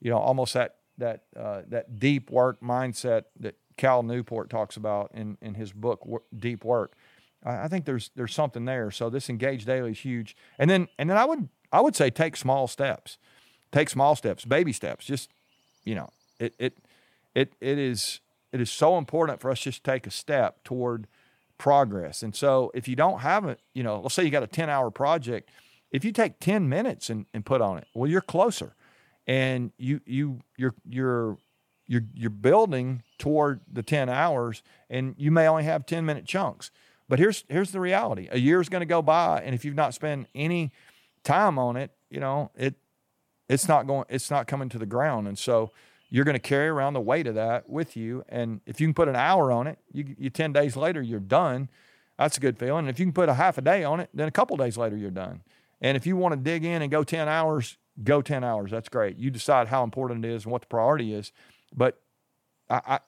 You 0.00 0.10
know, 0.10 0.16
almost 0.16 0.54
that 0.54 0.76
that 0.98 1.24
uh, 1.36 1.62
that 1.68 1.98
deep 1.98 2.30
work 2.30 2.60
mindset 2.60 3.24
that 3.40 3.56
Cal 3.76 4.02
Newport 4.02 4.50
talks 4.50 4.76
about 4.76 5.10
in 5.14 5.36
in 5.40 5.54
his 5.54 5.72
book 5.72 6.06
Deep 6.36 6.64
Work. 6.64 6.94
I, 7.44 7.68
think 7.68 7.84
there's 7.84 8.10
there's 8.16 8.34
something 8.34 8.64
there. 8.64 8.90
So 8.90 9.10
this 9.10 9.28
engage 9.28 9.64
daily 9.64 9.90
is 9.92 10.00
huge. 10.00 10.36
And 10.58 10.70
then 10.70 10.88
and 10.98 11.10
then 11.10 11.16
I 11.16 11.24
would 11.24 11.48
I 11.72 11.80
would 11.80 11.94
say 11.96 12.10
take 12.10 12.36
small 12.36 12.66
steps, 12.66 13.18
take 13.72 13.90
small 13.90 14.16
steps, 14.16 14.44
baby 14.44 14.72
steps. 14.72 15.04
Just 15.04 15.30
you 15.84 15.94
know, 15.94 16.10
it 16.38 16.54
it 16.58 16.78
it 17.34 17.52
it 17.60 17.78
is 17.78 18.20
it 18.52 18.60
is 18.60 18.70
so 18.70 18.96
important 18.96 19.40
for 19.40 19.50
us 19.50 19.60
just 19.60 19.84
to 19.84 19.90
take 19.90 20.06
a 20.06 20.10
step 20.10 20.62
toward 20.64 21.06
progress. 21.58 22.22
And 22.22 22.34
so 22.34 22.70
if 22.74 22.88
you 22.88 22.96
don't 22.96 23.20
have 23.20 23.44
it, 23.44 23.60
you 23.74 23.82
know, 23.82 24.00
let's 24.00 24.14
say 24.14 24.24
you 24.24 24.30
got 24.30 24.42
a 24.42 24.48
10 24.48 24.70
hour 24.70 24.90
project, 24.90 25.50
if 25.90 26.04
you 26.04 26.12
take 26.12 26.40
10 26.40 26.68
minutes 26.68 27.10
and, 27.10 27.26
and 27.34 27.44
put 27.44 27.60
on 27.60 27.78
it, 27.78 27.86
well, 27.94 28.08
you're 28.10 28.20
closer 28.20 28.74
and 29.26 29.72
you, 29.78 30.00
you, 30.06 30.40
you're, 30.56 30.74
you're, 30.88 31.38
you're, 31.86 32.04
you're 32.14 32.30
building 32.30 33.02
toward 33.18 33.60
the 33.70 33.82
10 33.82 34.08
hours 34.08 34.62
and 34.90 35.14
you 35.18 35.30
may 35.30 35.46
only 35.46 35.64
have 35.64 35.86
10 35.86 36.04
minute 36.04 36.24
chunks. 36.24 36.70
But 37.08 37.18
here's, 37.18 37.44
here's 37.48 37.70
the 37.70 37.80
reality. 37.80 38.28
A 38.30 38.38
year 38.38 38.60
is 38.60 38.68
going 38.68 38.80
to 38.80 38.86
go 38.86 39.02
by. 39.02 39.42
And 39.44 39.54
if 39.54 39.64
you've 39.64 39.74
not 39.74 39.94
spent 39.94 40.26
any 40.34 40.72
time 41.22 41.58
on 41.58 41.76
it, 41.76 41.90
you 42.10 42.20
know, 42.20 42.50
it, 42.56 42.74
it's 43.48 43.68
not 43.68 43.86
going, 43.86 44.06
it's 44.08 44.30
not 44.30 44.46
coming 44.46 44.70
to 44.70 44.78
the 44.78 44.86
ground. 44.86 45.28
And 45.28 45.38
so, 45.38 45.70
you're 46.14 46.24
going 46.24 46.34
to 46.34 46.38
carry 46.38 46.68
around 46.68 46.92
the 46.92 47.00
weight 47.00 47.26
of 47.26 47.34
that 47.34 47.68
with 47.68 47.96
you. 47.96 48.24
And 48.28 48.60
if 48.66 48.80
you 48.80 48.86
can 48.86 48.94
put 48.94 49.08
an 49.08 49.16
hour 49.16 49.50
on 49.50 49.66
it, 49.66 49.80
you, 49.92 50.14
you 50.16 50.30
10 50.30 50.52
days 50.52 50.76
later, 50.76 51.02
you're 51.02 51.18
done. 51.18 51.68
That's 52.16 52.36
a 52.36 52.40
good 52.40 52.56
feeling. 52.56 52.86
And 52.86 52.88
if 52.88 53.00
you 53.00 53.06
can 53.06 53.12
put 53.12 53.28
a 53.28 53.34
half 53.34 53.58
a 53.58 53.60
day 53.60 53.82
on 53.82 53.98
it, 53.98 54.10
then 54.14 54.28
a 54.28 54.30
couple 54.30 54.56
days 54.56 54.76
later, 54.76 54.96
you're 54.96 55.10
done. 55.10 55.42
And 55.80 55.96
if 55.96 56.06
you 56.06 56.16
want 56.16 56.32
to 56.32 56.36
dig 56.36 56.64
in 56.64 56.82
and 56.82 56.90
go 56.90 57.02
10 57.02 57.26
hours, 57.26 57.78
go 58.02 58.22
10 58.22 58.42
hours. 58.42 58.70
That's 58.70 58.88
great. 58.88 59.16
You 59.16 59.30
decide 59.30 59.68
how 59.68 59.84
important 59.84 60.24
it 60.24 60.30
is 60.30 60.44
and 60.44 60.52
what 60.52 60.62
the 60.62 60.68
priority 60.68 61.14
is. 61.14 61.32
But 61.74 62.00
I, 62.68 62.80
I, 62.86 62.98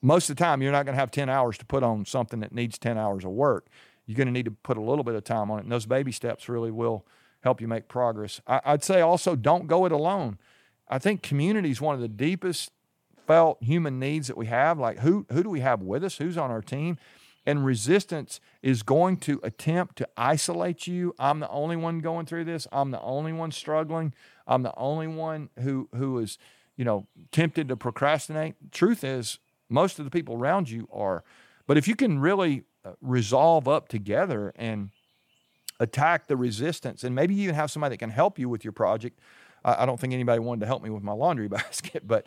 most 0.00 0.28
of 0.28 0.36
the 0.36 0.42
time, 0.42 0.62
you're 0.62 0.72
not 0.72 0.84
going 0.84 0.94
to 0.94 1.00
have 1.00 1.10
10 1.10 1.28
hours 1.28 1.58
to 1.58 1.64
put 1.64 1.82
on 1.82 2.04
something 2.04 2.40
that 2.40 2.52
needs 2.52 2.78
10 2.78 2.98
hours 2.98 3.24
of 3.24 3.30
work. 3.30 3.68
You're 4.06 4.16
going 4.16 4.26
to 4.26 4.32
need 4.32 4.46
to 4.46 4.50
put 4.50 4.76
a 4.76 4.80
little 4.80 5.04
bit 5.04 5.14
of 5.14 5.24
time 5.24 5.50
on 5.50 5.58
it. 5.58 5.62
And 5.62 5.72
those 5.72 5.86
baby 5.86 6.12
steps 6.12 6.48
really 6.48 6.70
will 6.70 7.06
help 7.42 7.60
you 7.60 7.68
make 7.68 7.88
progress. 7.88 8.40
I, 8.46 8.60
I'd 8.64 8.82
say 8.82 9.00
also 9.00 9.36
don't 9.36 9.66
go 9.66 9.84
it 9.84 9.92
alone. 9.92 10.38
I 10.88 10.98
think 10.98 11.22
community 11.22 11.70
is 11.70 11.80
one 11.80 11.94
of 11.94 12.00
the 12.00 12.08
deepest 12.08 12.70
felt 13.26 13.62
human 13.62 13.98
needs 13.98 14.26
that 14.26 14.36
we 14.36 14.46
have. 14.46 14.78
Like 14.78 14.98
who 14.98 15.26
who 15.30 15.42
do 15.42 15.50
we 15.50 15.60
have 15.60 15.82
with 15.82 16.04
us? 16.04 16.18
Who's 16.18 16.36
on 16.36 16.50
our 16.50 16.62
team? 16.62 16.98
And 17.44 17.64
resistance 17.64 18.40
is 18.62 18.82
going 18.82 19.16
to 19.18 19.40
attempt 19.42 19.96
to 19.96 20.08
isolate 20.16 20.86
you. 20.86 21.14
I'm 21.18 21.40
the 21.40 21.48
only 21.48 21.76
one 21.76 21.98
going 21.98 22.26
through 22.26 22.44
this. 22.44 22.68
I'm 22.70 22.92
the 22.92 23.00
only 23.00 23.32
one 23.32 23.50
struggling. 23.50 24.14
I'm 24.46 24.62
the 24.62 24.74
only 24.76 25.06
one 25.06 25.50
who 25.60 25.88
who 25.94 26.18
is, 26.18 26.38
you 26.76 26.84
know, 26.84 27.06
tempted 27.30 27.68
to 27.68 27.76
procrastinate. 27.76 28.54
Truth 28.70 29.04
is, 29.04 29.38
most 29.68 29.98
of 29.98 30.04
the 30.04 30.10
people 30.10 30.34
around 30.36 30.70
you 30.70 30.88
are. 30.92 31.24
But 31.66 31.76
if 31.78 31.86
you 31.86 31.96
can 31.96 32.18
really 32.18 32.64
uh, 32.84 32.92
resolve 33.00 33.68
up 33.68 33.88
together 33.88 34.52
and 34.56 34.90
attack 35.80 36.26
the 36.26 36.36
resistance, 36.36 37.04
and 37.04 37.14
maybe 37.14 37.34
even 37.34 37.54
have 37.54 37.70
somebody 37.70 37.94
that 37.94 37.98
can 37.98 38.10
help 38.10 38.38
you 38.38 38.48
with 38.48 38.64
your 38.64 38.72
project 38.72 39.18
I, 39.64 39.82
I 39.82 39.86
don't 39.86 39.98
think 39.98 40.12
anybody 40.12 40.40
wanted 40.40 40.60
to 40.60 40.66
help 40.66 40.82
me 40.82 40.90
with 40.90 41.02
my 41.02 41.12
laundry 41.12 41.48
basket, 41.48 42.06
but 42.06 42.26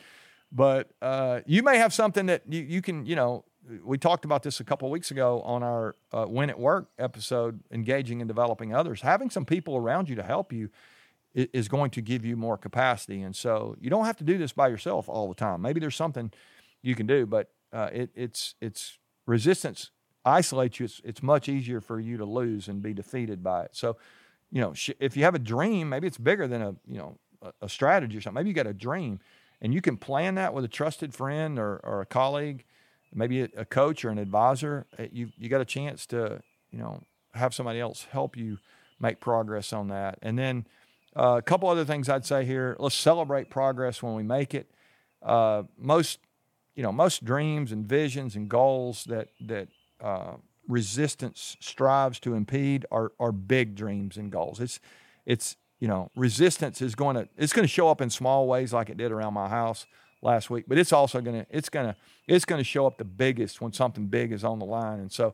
but 0.52 0.92
uh, 1.02 1.42
you 1.46 1.64
may 1.64 1.78
have 1.78 1.94
something 1.94 2.28
that 2.28 2.44
you, 2.48 2.62
you 2.62 2.82
can 2.82 3.06
you 3.06 3.16
know 3.16 3.46
we 3.84 3.98
talked 3.98 4.26
about 4.26 4.44
this 4.44 4.60
a 4.60 4.64
couple 4.64 4.90
weeks 4.90 5.10
ago 5.12 5.42
on 5.42 5.64
our 5.64 5.96
uh, 6.14 6.26
Win 6.28 6.50
at 6.50 6.60
Work 6.60 6.90
episode, 7.00 7.62
engaging 7.72 8.22
and 8.22 8.28
developing 8.28 8.76
others. 8.76 9.02
Having 9.02 9.32
some 9.32 9.46
people 9.46 9.76
around 9.76 10.08
you 10.08 10.16
to 10.16 10.24
help 10.24 10.54
you 10.54 10.70
is 11.36 11.68
going 11.68 11.92
to 11.92 12.02
give 12.02 12.26
you 12.26 12.38
more 12.38 12.58
capacity. 12.58 13.22
And 13.22 13.36
so 13.36 13.76
you 13.80 13.90
don't 13.90 14.06
have 14.06 14.18
to 14.18 14.24
do 14.24 14.38
this 14.38 14.54
by 14.54 14.70
yourself 14.70 15.10
all 15.10 15.28
the 15.28 15.36
time. 15.36 15.62
Maybe 15.62 15.80
there's 15.80 15.96
something 15.96 16.32
you 16.82 16.96
can 16.96 17.06
do, 17.06 17.26
but 17.26 17.52
uh, 17.74 17.90
it, 17.92 18.10
it's 18.16 18.56
it's 18.62 18.98
resistance 19.26 19.92
isolates 20.24 20.80
you. 20.80 20.86
It's, 20.86 21.02
it's 21.04 21.22
much 21.22 21.50
easier 21.50 21.82
for 21.82 22.00
you 22.00 22.18
to 22.18 22.26
lose 22.26 22.68
and 22.68 22.82
be 22.82 22.94
defeated 22.94 23.44
by 23.44 23.66
it. 23.66 23.72
So, 23.74 23.98
you 24.52 24.62
know, 24.62 24.74
if 25.00 25.18
you 25.18 25.24
have 25.24 25.36
a 25.36 25.40
dream, 25.40 25.90
maybe 25.90 26.08
it's 26.08 26.18
bigger 26.18 26.48
than 26.48 26.62
a 26.62 26.76
you 26.88 26.98
know 26.98 27.18
a, 27.62 27.70
strategy 27.70 28.18
or 28.18 28.22
something. 28.22 28.36
Maybe 28.36 28.50
you 28.50 28.56
got 28.56 28.68
a 28.68 28.74
dream 28.74 29.20
and 29.62 29.74
you 29.74 29.82
can 29.82 29.98
plan 29.98 30.36
that 30.36 30.54
with 30.54 30.64
a 30.64 30.70
trusted 30.70 31.14
friend 31.14 31.60
or, 31.60 31.80
or 31.84 32.02
a 32.02 32.06
colleague, 32.06 32.64
maybe 33.14 33.42
a, 33.42 33.50
a 33.58 33.66
coach 33.66 34.06
or 34.06 34.10
an 34.10 34.18
advisor. 34.18 34.86
Uh, 34.98 35.04
you, 35.12 35.30
you 35.38 35.50
got 35.50 35.62
a 35.62 35.66
chance 35.66 36.06
to, 36.08 36.42
you 36.72 36.80
know, 36.80 37.02
have 37.34 37.54
somebody 37.54 37.80
else 37.80 38.08
help 38.12 38.38
you 38.38 38.58
make 39.00 39.20
progress 39.20 39.74
on 39.74 39.90
that. 39.90 40.18
And 40.22 40.40
then 40.40 40.66
uh, 41.16 41.36
a 41.38 41.42
couple 41.42 41.70
other 41.70 41.86
things 41.86 42.10
I'd 42.10 42.26
say 42.26 42.46
here. 42.46 42.76
Let's 42.80 42.96
celebrate 42.96 43.50
progress 43.50 44.04
when 44.04 44.16
we 44.16 44.24
make 44.24 44.54
it. 44.54 44.70
Uh, 45.22 45.64
most, 45.78 46.20
you 46.76 46.84
know, 46.84 46.92
most 46.92 47.24
dreams 47.24 47.72
and 47.72 47.86
visions 47.86 48.36
and 48.36 48.50
goals 48.50 49.06
that 49.06 49.30
that 49.42 49.70
uh, 50.02 50.34
resistance 50.68 51.58
strives 51.60 52.20
to 52.20 52.34
impede 52.34 52.86
are 52.92 53.12
are 53.20 53.32
big 53.32 53.76
dreams 53.76 54.18
and 54.18 54.32
goals. 54.32 54.60
It's 54.60 54.80
it's 55.26 55.56
you 55.80 55.88
know, 55.88 56.10
resistance 56.16 56.82
is 56.82 56.96
going 56.96 57.16
to 57.16 57.28
it's 57.38 57.54
going 57.54 57.64
to 57.64 57.72
show 57.72 57.90
up 57.90 58.02
in 58.02 58.10
small 58.10 58.48
ways 58.48 58.74
like 58.74 58.90
it 58.90 58.98
did 58.98 59.12
around 59.12 59.34
my 59.34 59.50
house 59.50 59.86
last 60.22 60.50
week, 60.50 60.66
but 60.68 60.78
it's 60.78 60.94
also 60.94 61.22
going 61.22 61.42
to 61.42 61.48
it's 61.50 61.70
going 61.70 61.88
to 61.88 61.96
it's 62.28 62.46
going 62.46 62.60
to 62.60 62.64
show 62.64 62.86
up 62.86 62.98
the 62.98 63.06
biggest 63.06 63.62
when 63.62 63.72
something 63.72 64.08
big 64.08 64.32
is 64.32 64.44
on 64.44 64.60
the 64.60 64.66
line. 64.66 65.00
And 65.00 65.12
so 65.12 65.34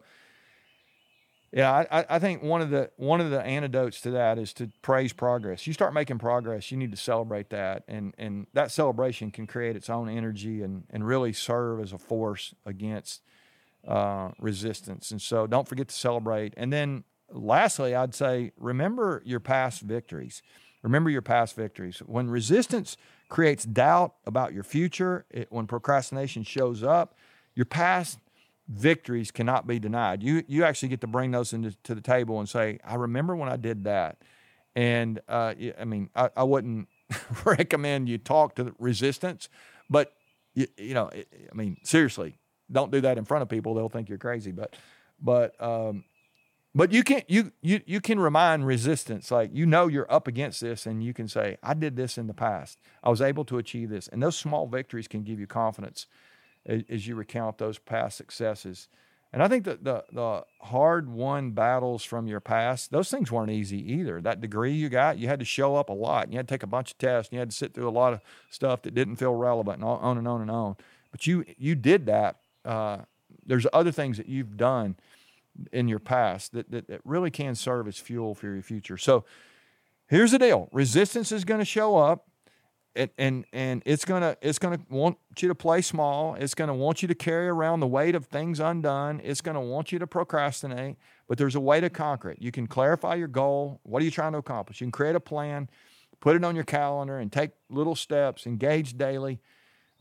yeah, 1.51 1.85
I, 1.91 2.05
I 2.09 2.19
think 2.19 2.43
one 2.43 2.61
of 2.61 2.69
the 2.69 2.91
one 2.95 3.19
of 3.19 3.29
the 3.29 3.41
antidotes 3.41 3.99
to 4.01 4.11
that 4.11 4.39
is 4.39 4.53
to 4.53 4.69
praise 4.81 5.11
progress. 5.11 5.67
You 5.67 5.73
start 5.73 5.93
making 5.93 6.17
progress, 6.17 6.71
you 6.71 6.77
need 6.77 6.91
to 6.91 6.97
celebrate 6.97 7.49
that, 7.49 7.83
and 7.89 8.13
and 8.17 8.47
that 8.53 8.71
celebration 8.71 9.31
can 9.31 9.47
create 9.47 9.75
its 9.75 9.89
own 9.89 10.07
energy 10.07 10.61
and 10.61 10.85
and 10.89 11.05
really 11.05 11.33
serve 11.33 11.81
as 11.81 11.91
a 11.91 11.97
force 11.97 12.53
against 12.65 13.21
uh, 13.85 14.29
resistance. 14.39 15.11
And 15.11 15.21
so, 15.21 15.45
don't 15.45 15.67
forget 15.67 15.89
to 15.89 15.95
celebrate. 15.95 16.53
And 16.55 16.71
then 16.71 17.03
lastly, 17.29 17.95
I'd 17.95 18.15
say 18.15 18.53
remember 18.55 19.21
your 19.25 19.41
past 19.41 19.81
victories. 19.81 20.41
Remember 20.83 21.09
your 21.09 21.21
past 21.21 21.55
victories. 21.55 21.99
When 21.99 22.29
resistance 22.29 22.95
creates 23.27 23.65
doubt 23.65 24.15
about 24.25 24.53
your 24.53 24.63
future, 24.63 25.25
it, 25.29 25.51
when 25.51 25.67
procrastination 25.67 26.43
shows 26.43 26.81
up, 26.81 27.15
your 27.55 27.65
past 27.65 28.19
victories 28.71 29.31
cannot 29.31 29.67
be 29.67 29.79
denied. 29.79 30.23
You 30.23 30.43
you 30.47 30.63
actually 30.63 30.89
get 30.89 31.01
to 31.01 31.07
bring 31.07 31.31
those 31.31 31.53
into 31.53 31.75
to 31.84 31.93
the 31.93 32.01
table 32.01 32.39
and 32.39 32.47
say, 32.47 32.79
I 32.84 32.95
remember 32.95 33.36
when 33.36 33.49
I 33.49 33.57
did 33.57 33.84
that. 33.84 34.21
And 34.75 35.19
uh, 35.27 35.53
I 35.79 35.86
mean, 35.86 36.10
I, 36.15 36.29
I 36.36 36.43
wouldn't 36.43 36.88
recommend 37.45 38.07
you 38.07 38.17
talk 38.17 38.55
to 38.55 38.63
the 38.63 38.73
resistance, 38.79 39.49
but 39.89 40.13
you, 40.53 40.67
you 40.77 40.93
know, 40.93 41.10
I 41.13 41.55
mean, 41.55 41.77
seriously, 41.84 42.38
don't 42.71 42.91
do 42.91 43.01
that 43.01 43.17
in 43.17 43.25
front 43.25 43.41
of 43.41 43.49
people. 43.49 43.73
They'll 43.73 43.89
think 43.89 44.07
you're 44.07 44.17
crazy. 44.17 44.51
But, 44.51 44.75
but, 45.19 45.62
um, 45.62 46.05
but 46.73 46.93
you 46.93 47.03
can 47.03 47.23
you 47.27 47.51
you 47.62 47.81
you 47.86 47.99
can 47.99 48.17
remind 48.17 48.65
resistance 48.65 49.29
like 49.29 49.49
you 49.51 49.65
know 49.65 49.88
you're 49.88 50.10
up 50.10 50.25
against 50.25 50.62
this 50.62 50.86
and 50.86 51.03
you 51.03 51.13
can 51.13 51.27
say 51.27 51.57
I 51.62 51.73
did 51.73 51.97
this 51.97 52.17
in 52.17 52.27
the 52.27 52.34
past. 52.34 52.79
I 53.03 53.10
was 53.10 53.21
able 53.21 53.43
to 53.45 53.57
achieve 53.57 53.89
this. 53.89 54.07
And 54.07 54.23
those 54.23 54.38
small 54.38 54.67
victories 54.67 55.10
can 55.10 55.23
give 55.23 55.38
you 55.38 55.47
confidence 55.47 56.07
as, 56.65 57.08
you 57.08 57.15
recount 57.15 57.58
those 57.58 57.78
past 57.78 58.17
successes. 58.17 58.88
And 59.34 59.41
I 59.41 59.47
think 59.47 59.63
that 59.63 59.84
the 59.84 60.04
the 60.12 60.43
hard 60.62 61.10
won 61.10 61.52
battles 61.52 62.04
from 62.04 62.28
your 62.28 62.41
past, 62.41 62.91
those 62.91 63.10
things 63.10 63.32
weren't 63.32 63.52
easy 63.52 63.93
either. 63.93 64.21
That 64.21 64.41
degree 64.41 64.74
you 64.74 64.89
got, 64.89 65.17
you 65.17 65.28
had 65.30 65.39
to 65.39 65.45
show 65.45 65.76
up 65.78 65.89
a 65.89 65.93
lot. 65.93 66.26
And 66.26 66.34
You 66.34 66.38
had 66.39 66.50
to 66.50 66.54
take 66.54 66.63
a 66.63 66.67
bunch 66.67 66.91
of 66.91 66.97
tests. 66.97 67.30
And 67.30 67.38
you 67.38 67.39
had 67.39 67.52
to 67.52 67.56
sit 67.56 67.74
through 67.74 67.88
a 67.88 67.91
lot 67.91 68.12
of 68.12 68.19
stuff 68.50 68.82
that 68.82 68.93
didn't 68.93 69.15
feel 69.15 69.34
relevant, 69.34 69.78
and 69.78 69.86
on 69.86 70.17
and 70.17 70.28
on 70.28 70.41
and 70.41 70.52
on. 70.52 70.76
But 71.12 71.28
you 71.28 71.45
you 71.58 71.76
did 71.76 72.08
that. 72.08 72.38
Uh, 72.65 73.00
there's 73.45 73.65
other 73.71 73.91
things 73.91 74.17
that 74.17 74.28
you've 74.28 74.58
done 74.58 74.95
in 75.71 75.88
your 75.88 76.00
past 76.00 76.54
that, 76.54 76.69
that, 76.71 76.88
that 76.88 77.02
really 77.06 77.32
can 77.32 77.56
serve 77.56 77.88
as 77.88 77.97
fuel 77.97 78.36
for 78.36 78.47
your 78.47 78.62
future. 78.62 78.97
So 78.97 79.24
here's 80.08 80.32
the 80.32 80.39
deal: 80.39 80.67
resistance 80.74 81.32
is 81.32 81.45
going 81.45 81.60
to 81.60 81.65
show 81.65 81.95
up 81.95 82.28
it, 82.95 83.13
and 83.17 83.45
and 83.54 83.82
it's 83.86 84.06
gonna 84.06 84.38
it's 84.41 84.60
gonna 84.60 84.80
want 84.89 85.17
you 85.39 85.47
to 85.47 85.56
play 85.56 85.82
small. 85.82 86.36
It's 86.36 86.54
gonna 86.54 86.73
want 86.73 87.01
you 87.01 87.08
to 87.08 87.15
carry 87.15 87.47
around 87.47 87.80
the 87.80 87.88
weight 87.88 88.15
of 88.15 88.25
things 88.25 88.60
undone. 88.60 89.21
It's 89.23 89.41
gonna 89.41 89.62
want 89.62 89.91
you 89.91 89.99
to 89.99 90.08
procrastinate. 90.08 90.97
But 91.27 91.38
there's 91.38 91.56
a 91.56 91.62
way 91.62 91.80
to 91.80 91.89
conquer 91.89 92.32
it. 92.32 92.41
You 92.41 92.51
can 92.51 92.67
clarify 92.67 93.15
your 93.15 93.30
goal. 93.30 93.80
What 93.84 94.01
are 94.01 94.06
you 94.06 94.12
trying 94.12 94.34
to 94.34 94.39
accomplish? 94.39 94.82
You 94.82 94.86
can 94.86 94.91
create 94.91 95.15
a 95.15 95.21
plan, 95.21 95.69
put 96.19 96.36
it 96.36 96.43
on 96.43 96.56
your 96.56 96.65
calendar, 96.65 97.17
and 97.17 97.32
take 97.32 97.51
little 97.69 97.95
steps. 97.95 98.45
Engage 98.45 98.97
daily. 98.97 99.39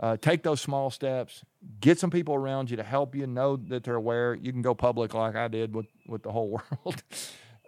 Uh, 0.01 0.17
take 0.17 0.43
those 0.43 0.61
small 0.61 0.91
steps. 0.91 1.45
Get 1.81 2.01
some 2.01 2.11
people 2.11 2.35
around 2.35 2.71
you 2.71 2.77
to 2.79 2.83
help 2.83 3.15
you 3.15 3.27
know 3.27 3.57
that 3.57 3.85
they're 3.85 3.95
aware. 3.95 4.35
You 4.35 4.51
can 4.51 4.63
go 4.63 4.75
public 4.75 5.15
like 5.15 5.37
I 5.37 5.47
did 5.47 5.75
with 5.75 5.87
with 6.07 6.23
the 6.23 6.33
whole 6.33 6.49
world. 6.85 7.03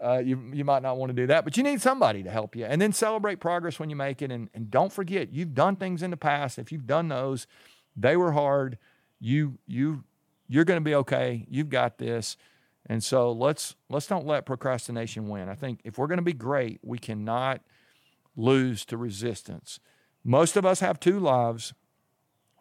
Uh, 0.03 0.19
you, 0.19 0.51
you 0.53 0.65
might 0.65 0.83
not 0.83 0.97
want 0.97 1.11
to 1.11 1.15
do 1.15 1.27
that, 1.29 1.45
but 1.45 1.57
you 1.57 1.63
need 1.63 1.81
somebody 1.81 2.23
to 2.23 2.31
help 2.31 2.57
you. 2.57 2.65
And 2.65 2.81
then 2.81 2.93
celebrate 2.93 3.41
progress 3.41 3.79
when 3.79 3.89
you 3.89 3.97
make 3.97 4.21
it. 4.21 4.33
And, 4.33 4.51
and 4.53 4.71
don't 4.71 4.93
forget, 4.93 5.33
you've 5.33 5.55
done 5.55 5.77
things 5.77 6.03
in 6.03 6.11
the 6.11 6.17
past. 6.17 6.59
If 6.59 6.73
you've 6.73 6.87
done 6.87 7.09
those, 7.09 7.47
they 7.97 8.17
were 8.17 8.33
hard. 8.33 8.79
You, 9.21 9.59
you, 9.67 10.05
you're 10.49 10.65
going 10.65 10.81
to 10.81 10.85
be 10.85 10.95
okay. 10.97 11.47
You've 11.49 11.69
got 11.69 11.99
this. 11.99 12.37
And 12.87 13.03
so 13.03 13.31
let's, 13.31 13.77
let's 13.89 14.07
don't 14.07 14.27
let 14.27 14.45
procrastination 14.45 15.29
win. 15.29 15.49
I 15.49 15.55
think 15.55 15.81
if 15.85 15.99
we're 15.99 16.09
going 16.09 16.19
to 16.19 16.23
be 16.23 16.33
great, 16.33 16.81
we 16.83 16.99
cannot 16.99 17.61
lose 18.37 18.85
to 18.87 18.97
resistance. 18.97 19.79
Most 20.25 20.57
of 20.57 20.67
us 20.67 20.81
have 20.81 20.99
two 20.99 21.19
lives 21.19 21.75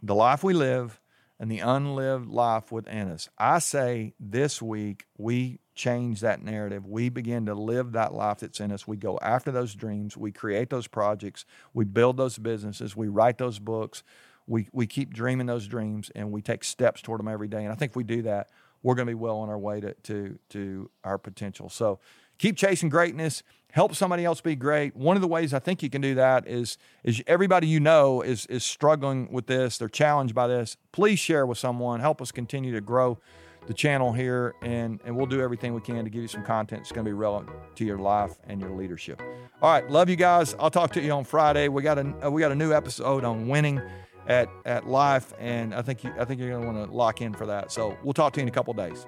the 0.03 0.15
life 0.15 0.43
we 0.43 0.53
live 0.53 0.99
and 1.39 1.51
the 1.51 1.59
unlived 1.59 2.27
life 2.27 2.71
within 2.71 3.09
us. 3.09 3.29
I 3.37 3.59
say 3.59 4.13
this 4.19 4.61
week 4.61 5.05
we 5.17 5.59
change 5.75 6.19
that 6.21 6.43
narrative. 6.43 6.85
We 6.85 7.09
begin 7.09 7.45
to 7.45 7.53
live 7.53 7.93
that 7.93 8.13
life 8.13 8.39
that's 8.39 8.59
in 8.59 8.71
us. 8.71 8.87
We 8.87 8.97
go 8.97 9.17
after 9.21 9.51
those 9.51 9.73
dreams. 9.73 10.17
We 10.17 10.31
create 10.31 10.69
those 10.69 10.87
projects. 10.87 11.45
We 11.73 11.85
build 11.85 12.17
those 12.17 12.37
businesses. 12.37 12.95
We 12.95 13.07
write 13.07 13.37
those 13.37 13.59
books. 13.59 14.03
We, 14.47 14.67
we 14.73 14.87
keep 14.87 15.13
dreaming 15.13 15.47
those 15.47 15.67
dreams 15.67 16.11
and 16.15 16.31
we 16.31 16.41
take 16.41 16.63
steps 16.63 17.01
toward 17.01 17.19
them 17.19 17.27
every 17.27 17.47
day. 17.47 17.63
And 17.63 17.71
I 17.71 17.75
think 17.75 17.91
if 17.91 17.95
we 17.95 18.03
do 18.03 18.21
that, 18.23 18.49
we're 18.83 18.95
going 18.95 19.07
to 19.07 19.11
be 19.11 19.15
well 19.15 19.37
on 19.37 19.49
our 19.49 19.59
way 19.59 19.79
to, 19.79 19.93
to, 19.93 20.39
to 20.49 20.89
our 21.03 21.17
potential. 21.17 21.69
So 21.69 21.99
keep 22.37 22.57
chasing 22.57 22.89
greatness. 22.89 23.43
Help 23.71 23.95
somebody 23.95 24.25
else 24.25 24.41
be 24.41 24.55
great. 24.55 24.95
One 24.95 25.15
of 25.15 25.21
the 25.21 25.27
ways 25.27 25.53
I 25.53 25.59
think 25.59 25.81
you 25.81 25.89
can 25.89 26.01
do 26.01 26.15
that 26.15 26.47
is, 26.47 26.77
is 27.03 27.23
everybody 27.27 27.67
you 27.67 27.79
know 27.79 28.21
is, 28.21 28.45
is 28.47 28.65
struggling 28.65 29.31
with 29.31 29.47
this. 29.47 29.77
They're 29.77 29.87
challenged 29.87 30.35
by 30.35 30.47
this. 30.47 30.75
Please 30.91 31.19
share 31.19 31.45
with 31.45 31.57
someone. 31.57 32.01
Help 32.01 32.21
us 32.21 32.31
continue 32.31 32.73
to 32.73 32.81
grow 32.81 33.19
the 33.67 33.73
channel 33.73 34.11
here, 34.11 34.55
and, 34.61 34.99
and 35.05 35.15
we'll 35.15 35.25
do 35.25 35.41
everything 35.41 35.73
we 35.73 35.81
can 35.81 36.03
to 36.03 36.09
give 36.09 36.21
you 36.21 36.27
some 36.27 36.43
content 36.43 36.81
that's 36.81 36.91
going 36.91 37.05
to 37.05 37.09
be 37.09 37.13
relevant 37.13 37.55
to 37.75 37.85
your 37.85 37.97
life 37.97 38.33
and 38.47 38.59
your 38.59 38.71
leadership. 38.71 39.21
All 39.61 39.71
right, 39.71 39.89
love 39.89 40.09
you 40.09 40.15
guys. 40.15 40.55
I'll 40.59 40.71
talk 40.71 40.91
to 40.93 41.01
you 41.01 41.11
on 41.11 41.23
Friday. 41.23 41.67
We 41.67 41.83
got 41.83 41.97
a 41.97 42.25
uh, 42.25 42.31
we 42.31 42.41
got 42.41 42.51
a 42.51 42.55
new 42.55 42.73
episode 42.73 43.23
on 43.23 43.47
winning 43.47 43.81
at 44.27 44.49
at 44.65 44.87
life, 44.87 45.33
and 45.39 45.73
I 45.73 45.81
think 45.81 46.03
you 46.03 46.11
I 46.19 46.25
think 46.25 46.39
you're 46.39 46.49
going 46.49 46.61
to 46.61 46.67
want 46.67 46.89
to 46.89 46.95
lock 46.95 47.21
in 47.21 47.33
for 47.33 47.45
that. 47.45 47.71
So 47.71 47.97
we'll 48.03 48.13
talk 48.13 48.33
to 48.33 48.39
you 48.39 48.43
in 48.43 48.49
a 48.49 48.51
couple 48.51 48.73
days. 48.73 49.05